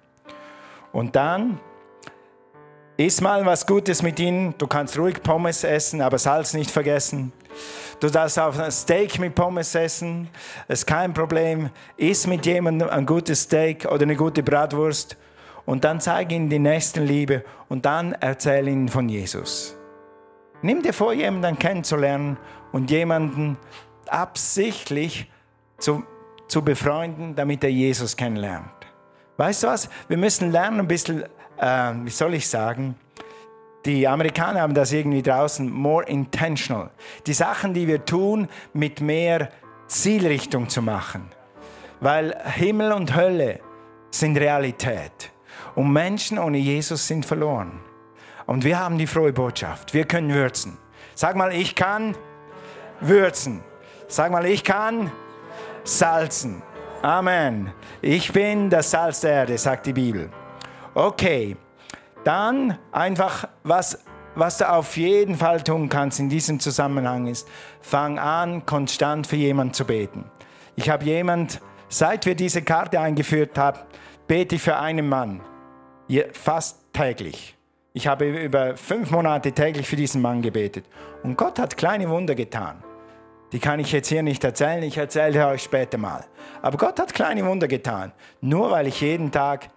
[0.92, 1.60] Und dann
[2.98, 4.56] iss mal was Gutes mit ihnen.
[4.58, 7.32] Du kannst ruhig Pommes essen, aber Salz nicht vergessen.
[8.00, 10.30] Du darfst auch ein Steak mit Pommes essen,
[10.68, 11.70] das ist kein Problem.
[11.98, 15.16] Iss mit jemandem ein gutes Steak oder eine gute Bratwurst
[15.66, 19.78] und dann zeig ihnen die Nächstenliebe und dann erzähl ihnen von Jesus.
[20.62, 22.38] Nimm dir vor, jemanden kennenzulernen
[22.72, 23.58] und jemanden
[24.08, 25.32] absichtlich
[25.78, 26.04] zu
[26.48, 28.70] zu befreunden, damit er Jesus kennenlernt.
[29.38, 29.90] Weißt du was?
[30.08, 31.26] Wir müssen lernen, ein bisschen,
[31.60, 32.96] äh, wie soll ich sagen,
[33.86, 36.90] die Amerikaner haben das irgendwie draußen, more intentional.
[37.28, 39.50] Die Sachen, die wir tun, mit mehr
[39.88, 41.30] Zielrichtung zu machen.
[42.00, 43.60] Weil Himmel und Hölle
[44.10, 45.32] sind Realität.
[45.76, 47.80] Und Menschen ohne Jesus sind verloren.
[48.48, 49.94] Und wir haben die frohe Botschaft.
[49.94, 50.78] Wir können würzen.
[51.14, 52.16] Sag mal, ich kann
[53.02, 53.62] würzen.
[54.08, 55.12] Sag mal, ich kann
[55.84, 56.62] salzen.
[57.02, 57.72] Amen.
[58.02, 60.30] Ich bin das Salz der Erde, sagt die Bibel.
[60.98, 61.58] Okay,
[62.24, 64.02] dann einfach, was,
[64.34, 67.50] was du auf jeden Fall tun kannst in diesem Zusammenhang ist,
[67.82, 70.24] fang an, konstant für jemanden zu beten.
[70.78, 73.80] Ich habe jemand, seit wir diese Karte eingeführt haben,
[74.26, 75.42] bete ich für einen Mann,
[76.32, 77.58] fast täglich.
[77.92, 80.86] Ich habe über fünf Monate täglich für diesen Mann gebetet.
[81.24, 82.82] Und Gott hat kleine Wunder getan.
[83.52, 86.24] Die kann ich jetzt hier nicht erzählen, ich erzähle euch später mal.
[86.62, 88.14] Aber Gott hat kleine Wunder getan.
[88.40, 89.70] Nur weil ich jeden Tag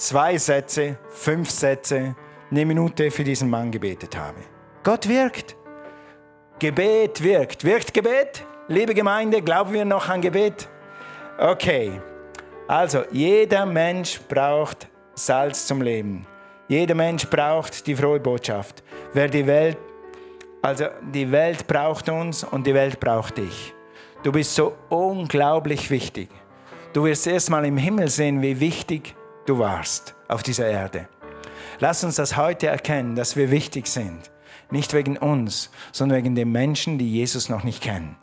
[0.00, 2.16] zwei Sätze, fünf Sätze,
[2.50, 4.38] eine Minute für diesen Mann gebetet habe.
[4.82, 5.56] Gott wirkt.
[6.58, 7.64] Gebet wirkt.
[7.64, 8.44] Wirkt Gebet?
[8.68, 10.68] Liebe Gemeinde, glauben wir noch an Gebet?
[11.38, 12.00] Okay.
[12.66, 16.26] Also, jeder Mensch braucht Salz zum Leben.
[16.68, 18.82] Jeder Mensch braucht die frohe Botschaft.
[19.12, 19.76] Wer die Welt
[20.62, 23.72] also die Welt braucht uns und die Welt braucht dich.
[24.22, 26.28] Du bist so unglaublich wichtig.
[26.92, 29.14] Du wirst erst mal im Himmel sehen, wie wichtig
[29.46, 31.08] du warst auf dieser Erde.
[31.78, 34.30] Lass uns das heute erkennen, dass wir wichtig sind.
[34.70, 38.16] Nicht wegen uns, sondern wegen den Menschen, die Jesus noch nicht kennen.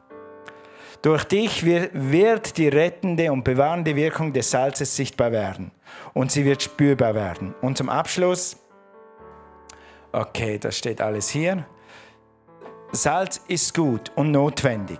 [1.01, 5.71] Durch dich wird die rettende und bewahrende Wirkung des Salzes sichtbar werden
[6.13, 7.53] und sie wird spürbar werden.
[7.61, 8.57] Und zum Abschluss,
[10.11, 11.65] okay, das steht alles hier.
[12.91, 14.99] Salz ist gut und notwendig.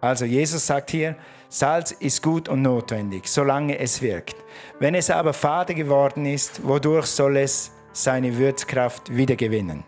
[0.00, 1.16] Also Jesus sagt hier,
[1.54, 4.36] Salz ist gut und notwendig, solange es wirkt.
[4.78, 9.84] Wenn es aber fade geworden ist, wodurch soll es seine Würzkraft wiedergewinnen?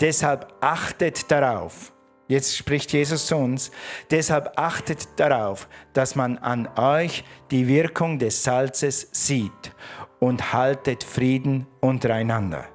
[0.00, 1.92] Deshalb achtet darauf,
[2.28, 3.72] jetzt spricht Jesus zu uns,
[4.12, 9.74] deshalb achtet darauf, dass man an euch die Wirkung des Salzes sieht
[10.20, 12.66] und haltet Frieden untereinander.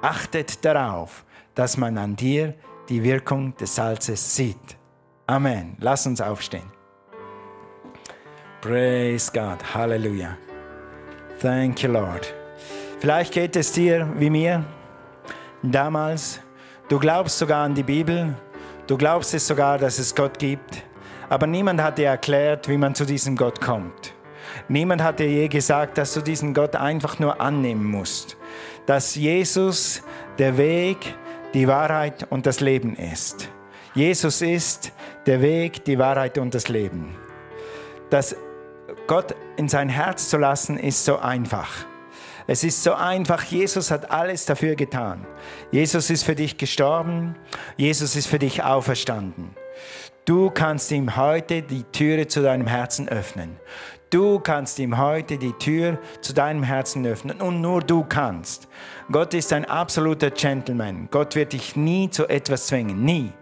[0.00, 1.24] Achtet darauf,
[1.56, 2.54] dass man an dir
[2.88, 4.78] die Wirkung des Salzes sieht.
[5.26, 5.76] Amen.
[5.80, 6.73] Lass uns aufstehen.
[8.64, 9.58] Praise God.
[9.74, 10.38] Halleluja.
[11.38, 12.32] Thank you, Lord.
[12.98, 14.64] Vielleicht geht es dir wie mir
[15.62, 16.40] damals.
[16.88, 18.34] Du glaubst sogar an die Bibel.
[18.86, 20.82] Du glaubst es sogar, dass es Gott gibt.
[21.28, 24.14] Aber niemand hat dir erklärt, wie man zu diesem Gott kommt.
[24.68, 28.38] Niemand hat dir je gesagt, dass du diesen Gott einfach nur annehmen musst.
[28.86, 30.02] Dass Jesus
[30.38, 31.14] der Weg,
[31.52, 33.50] die Wahrheit und das Leben ist.
[33.94, 34.90] Jesus ist
[35.26, 37.14] der Weg, die Wahrheit und das Leben.
[38.08, 38.34] Das
[39.06, 41.86] Gott in sein Herz zu lassen, ist so einfach.
[42.46, 43.42] Es ist so einfach.
[43.44, 45.26] Jesus hat alles dafür getan.
[45.70, 47.36] Jesus ist für dich gestorben.
[47.76, 49.50] Jesus ist für dich auferstanden.
[50.24, 53.58] Du kannst ihm heute die Türe zu deinem Herzen öffnen.
[54.08, 58.68] Du kannst ihm heute die Tür zu deinem Herzen öffnen und nur du kannst.
[59.10, 61.08] Gott ist ein absoluter Gentleman.
[61.10, 63.32] Gott wird dich nie zu etwas zwingen, nie.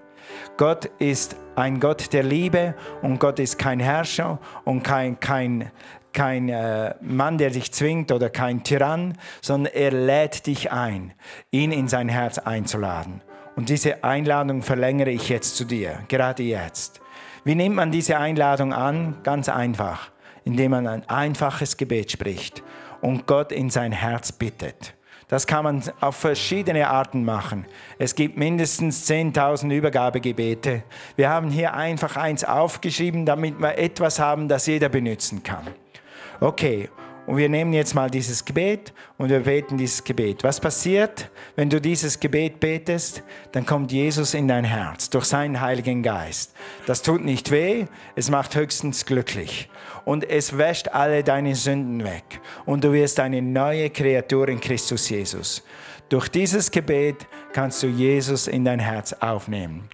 [0.56, 5.70] Gott ist ein Gott der Liebe und Gott ist kein Herrscher und kein, kein,
[6.12, 11.12] kein äh, Mann, der dich zwingt oder kein Tyrann, sondern er lädt dich ein,
[11.50, 13.22] ihn in sein Herz einzuladen.
[13.54, 17.00] Und diese Einladung verlängere ich jetzt zu dir, gerade jetzt.
[17.44, 19.16] Wie nimmt man diese Einladung an?
[19.24, 20.10] Ganz einfach,
[20.44, 22.62] indem man ein einfaches Gebet spricht
[23.00, 24.94] und Gott in sein Herz bittet.
[25.32, 27.64] Das kann man auf verschiedene Arten machen.
[27.98, 30.82] Es gibt mindestens 10.000 Übergabegebete.
[31.16, 35.68] Wir haben hier einfach eins aufgeschrieben, damit wir etwas haben, das jeder benutzen kann.
[36.38, 36.90] Okay,
[37.26, 40.42] und wir nehmen jetzt mal dieses Gebet und wir beten dieses Gebet.
[40.42, 43.22] Was passiert, wenn du dieses Gebet betest?
[43.52, 46.54] Dann kommt Jesus in dein Herz durch seinen Heiligen Geist.
[46.86, 49.70] Das tut nicht weh, es macht höchstens glücklich.
[50.04, 52.40] Und es wäscht alle deine Sünden weg.
[52.66, 55.62] Und du wirst eine neue Kreatur in Christus Jesus.
[56.08, 59.88] Durch dieses Gebet kannst du Jesus in dein Herz aufnehmen.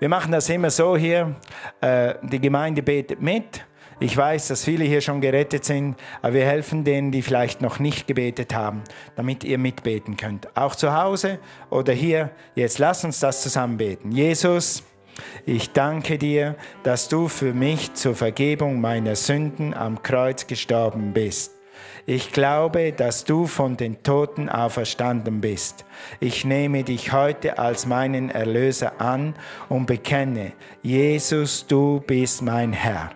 [0.00, 1.36] Wir machen das immer so hier.
[1.80, 3.64] Äh, die Gemeinde betet mit
[4.00, 7.78] ich weiß, dass viele hier schon gerettet sind, aber wir helfen denen, die vielleicht noch
[7.78, 8.82] nicht gebetet haben,
[9.16, 10.56] damit ihr mitbeten könnt.
[10.56, 11.38] Auch zu Hause
[11.70, 12.30] oder hier.
[12.54, 14.12] Jetzt lass uns das zusammen beten.
[14.12, 14.82] Jesus,
[15.46, 21.52] ich danke dir, dass du für mich zur Vergebung meiner Sünden am Kreuz gestorben bist.
[22.06, 25.86] Ich glaube, dass du von den Toten auferstanden bist.
[26.20, 29.34] Ich nehme dich heute als meinen Erlöser an
[29.70, 33.10] und bekenne, Jesus, du bist mein Herr.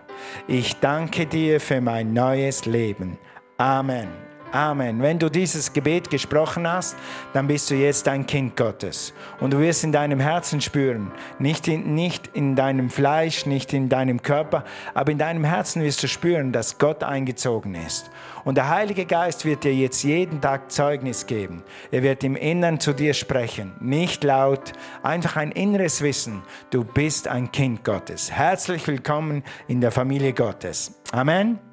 [0.47, 3.17] Ich danke dir für mein neues Leben.
[3.57, 4.28] Amen.
[4.51, 5.01] Amen.
[5.01, 6.95] Wenn du dieses Gebet gesprochen hast,
[7.33, 9.13] dann bist du jetzt ein Kind Gottes.
[9.39, 13.89] Und du wirst in deinem Herzen spüren, nicht in, nicht in deinem Fleisch, nicht in
[13.89, 14.63] deinem Körper,
[14.95, 18.09] aber in deinem Herzen wirst du spüren, dass Gott eingezogen ist.
[18.43, 21.63] Und der Heilige Geist wird dir jetzt jeden Tag Zeugnis geben.
[21.91, 24.73] Er wird im Innern zu dir sprechen, nicht laut,
[25.03, 26.41] einfach ein inneres Wissen,
[26.71, 28.31] du bist ein Kind Gottes.
[28.31, 30.99] Herzlich willkommen in der Familie Gottes.
[31.11, 31.68] Amen.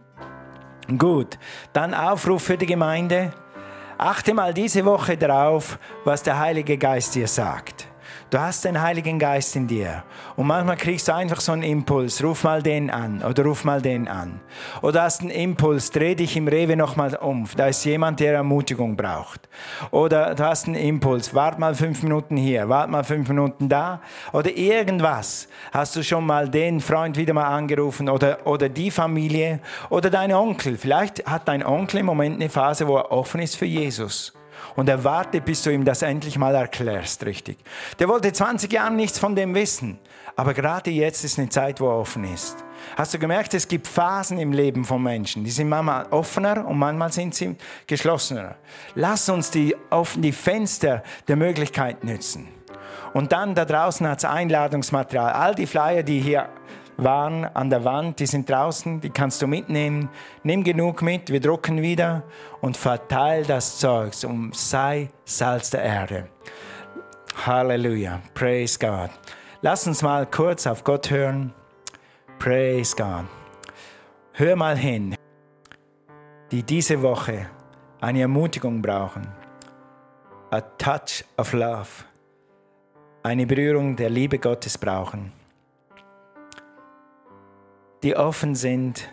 [0.88, 1.38] Gut,
[1.72, 3.32] dann Aufruf für die Gemeinde.
[3.98, 7.85] Achte mal diese Woche darauf, was der Heilige Geist dir sagt.
[8.36, 10.02] Du hast den Heiligen Geist in dir.
[10.36, 13.80] Und manchmal kriegst du einfach so einen Impuls, ruf mal den an oder ruf mal
[13.80, 14.42] den an.
[14.82, 17.48] Oder hast einen Impuls, dreh dich im Rewe nochmal um.
[17.56, 19.48] Da ist jemand, der Ermutigung braucht.
[19.90, 24.02] Oder du hast einen Impuls, wart mal fünf Minuten hier, wart mal fünf Minuten da.
[24.34, 25.48] Oder irgendwas.
[25.72, 30.34] Hast du schon mal den Freund wieder mal angerufen oder, oder die Familie oder dein
[30.34, 30.76] Onkel.
[30.76, 34.34] Vielleicht hat dein Onkel im Moment eine Phase, wo er offen ist für Jesus
[34.74, 37.58] und er wartet, bis du ihm das endlich mal erklärst, richtig.
[37.98, 39.98] Der wollte 20 Jahre nichts von dem wissen,
[40.36, 42.56] aber gerade jetzt ist eine Zeit, wo er offen ist.
[42.96, 46.78] Hast du gemerkt, es gibt Phasen im Leben von Menschen, die sind manchmal offener und
[46.78, 48.56] manchmal sind sie geschlossener.
[48.94, 52.48] Lass uns die, offen, die Fenster der Möglichkeit nützen.
[53.12, 55.32] Und dann da draußen hat es Einladungsmaterial.
[55.32, 56.48] All die Flyer, die hier
[56.96, 60.08] waren an der Wand, die sind draußen, die kannst du mitnehmen.
[60.42, 62.22] Nimm genug mit, wir drucken wieder
[62.60, 66.28] und verteil das Zeug und sei Salz der Erde.
[67.44, 69.10] Halleluja, praise God.
[69.60, 71.52] Lass uns mal kurz auf Gott hören.
[72.38, 73.26] Praise God.
[74.32, 75.16] Hör mal hin,
[76.50, 77.46] die diese Woche
[78.00, 79.26] eine Ermutigung brauchen.
[80.50, 82.04] A touch of love.
[83.22, 85.32] Eine Berührung der Liebe Gottes brauchen
[88.06, 89.08] die offen sind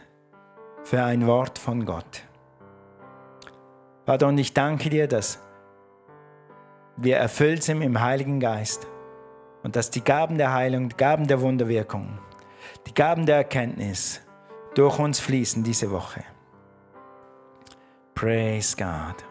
[0.84, 2.22] für ein Wort von Gott.
[4.06, 5.40] Vater, und ich danke dir, dass
[6.98, 8.86] wir erfüllt sind im Heiligen Geist
[9.64, 12.20] und dass die Gaben der Heilung, die Gaben der Wunderwirkung,
[12.86, 14.22] die Gaben der Erkenntnis
[14.76, 16.24] durch uns fließen diese Woche.
[18.14, 19.26] Praise God.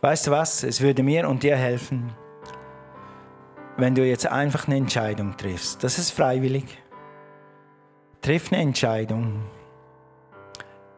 [0.00, 0.62] Weißt du was?
[0.62, 2.14] Es würde mir und dir helfen,
[3.76, 5.84] wenn du jetzt einfach eine Entscheidung triffst.
[5.84, 6.78] Das ist freiwillig.
[8.20, 9.44] Triff eine Entscheidung.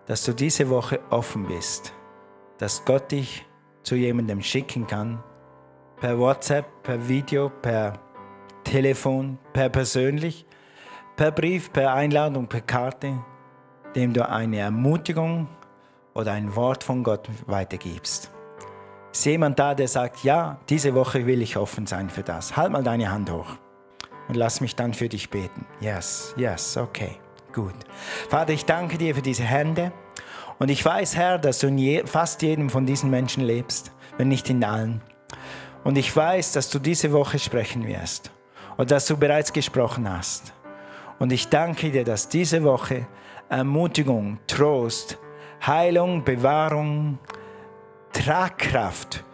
[0.06, 1.92] dass du diese Woche offen bist,
[2.58, 3.46] dass Gott dich
[3.84, 5.22] zu jemandem schicken kann,
[6.00, 7.92] per WhatsApp, per Video, per
[8.64, 10.46] Telefon, per persönlich,
[11.14, 13.22] per Brief, per Einladung, per Karte,
[13.94, 15.46] dem du eine Ermutigung
[16.14, 18.32] oder ein Wort von Gott weitergibst.
[19.12, 22.56] Ist jemand da, der sagt, ja, diese Woche will ich offen sein für das?
[22.56, 23.58] Halt mal deine Hand hoch
[24.30, 25.66] und lass mich dann für dich beten.
[25.80, 27.16] Yes, yes, okay,
[27.52, 27.74] gut.
[28.28, 29.90] Vater, ich danke dir für diese Hände
[30.60, 34.28] und ich weiß, Herr, dass du in je, fast jedem von diesen Menschen lebst, wenn
[34.28, 35.02] nicht in allen.
[35.82, 38.30] Und ich weiß, dass du diese Woche sprechen wirst
[38.76, 40.52] und dass du bereits gesprochen hast.
[41.18, 43.08] Und ich danke dir, dass diese Woche
[43.48, 45.18] Ermutigung, Trost,
[45.66, 47.18] Heilung, Bewahrung,
[48.12, 49.24] Tragkraft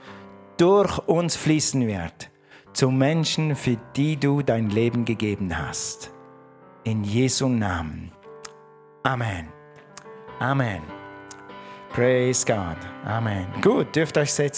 [0.56, 2.30] durch uns fließen wird
[2.76, 6.12] zu Menschen, für die du dein Leben gegeben hast.
[6.84, 8.12] In Jesu Namen.
[9.02, 9.48] Amen.
[10.40, 10.82] Amen.
[11.94, 12.76] Praise God.
[13.06, 13.46] Amen.
[13.62, 14.54] Gut, dürft euch setzen.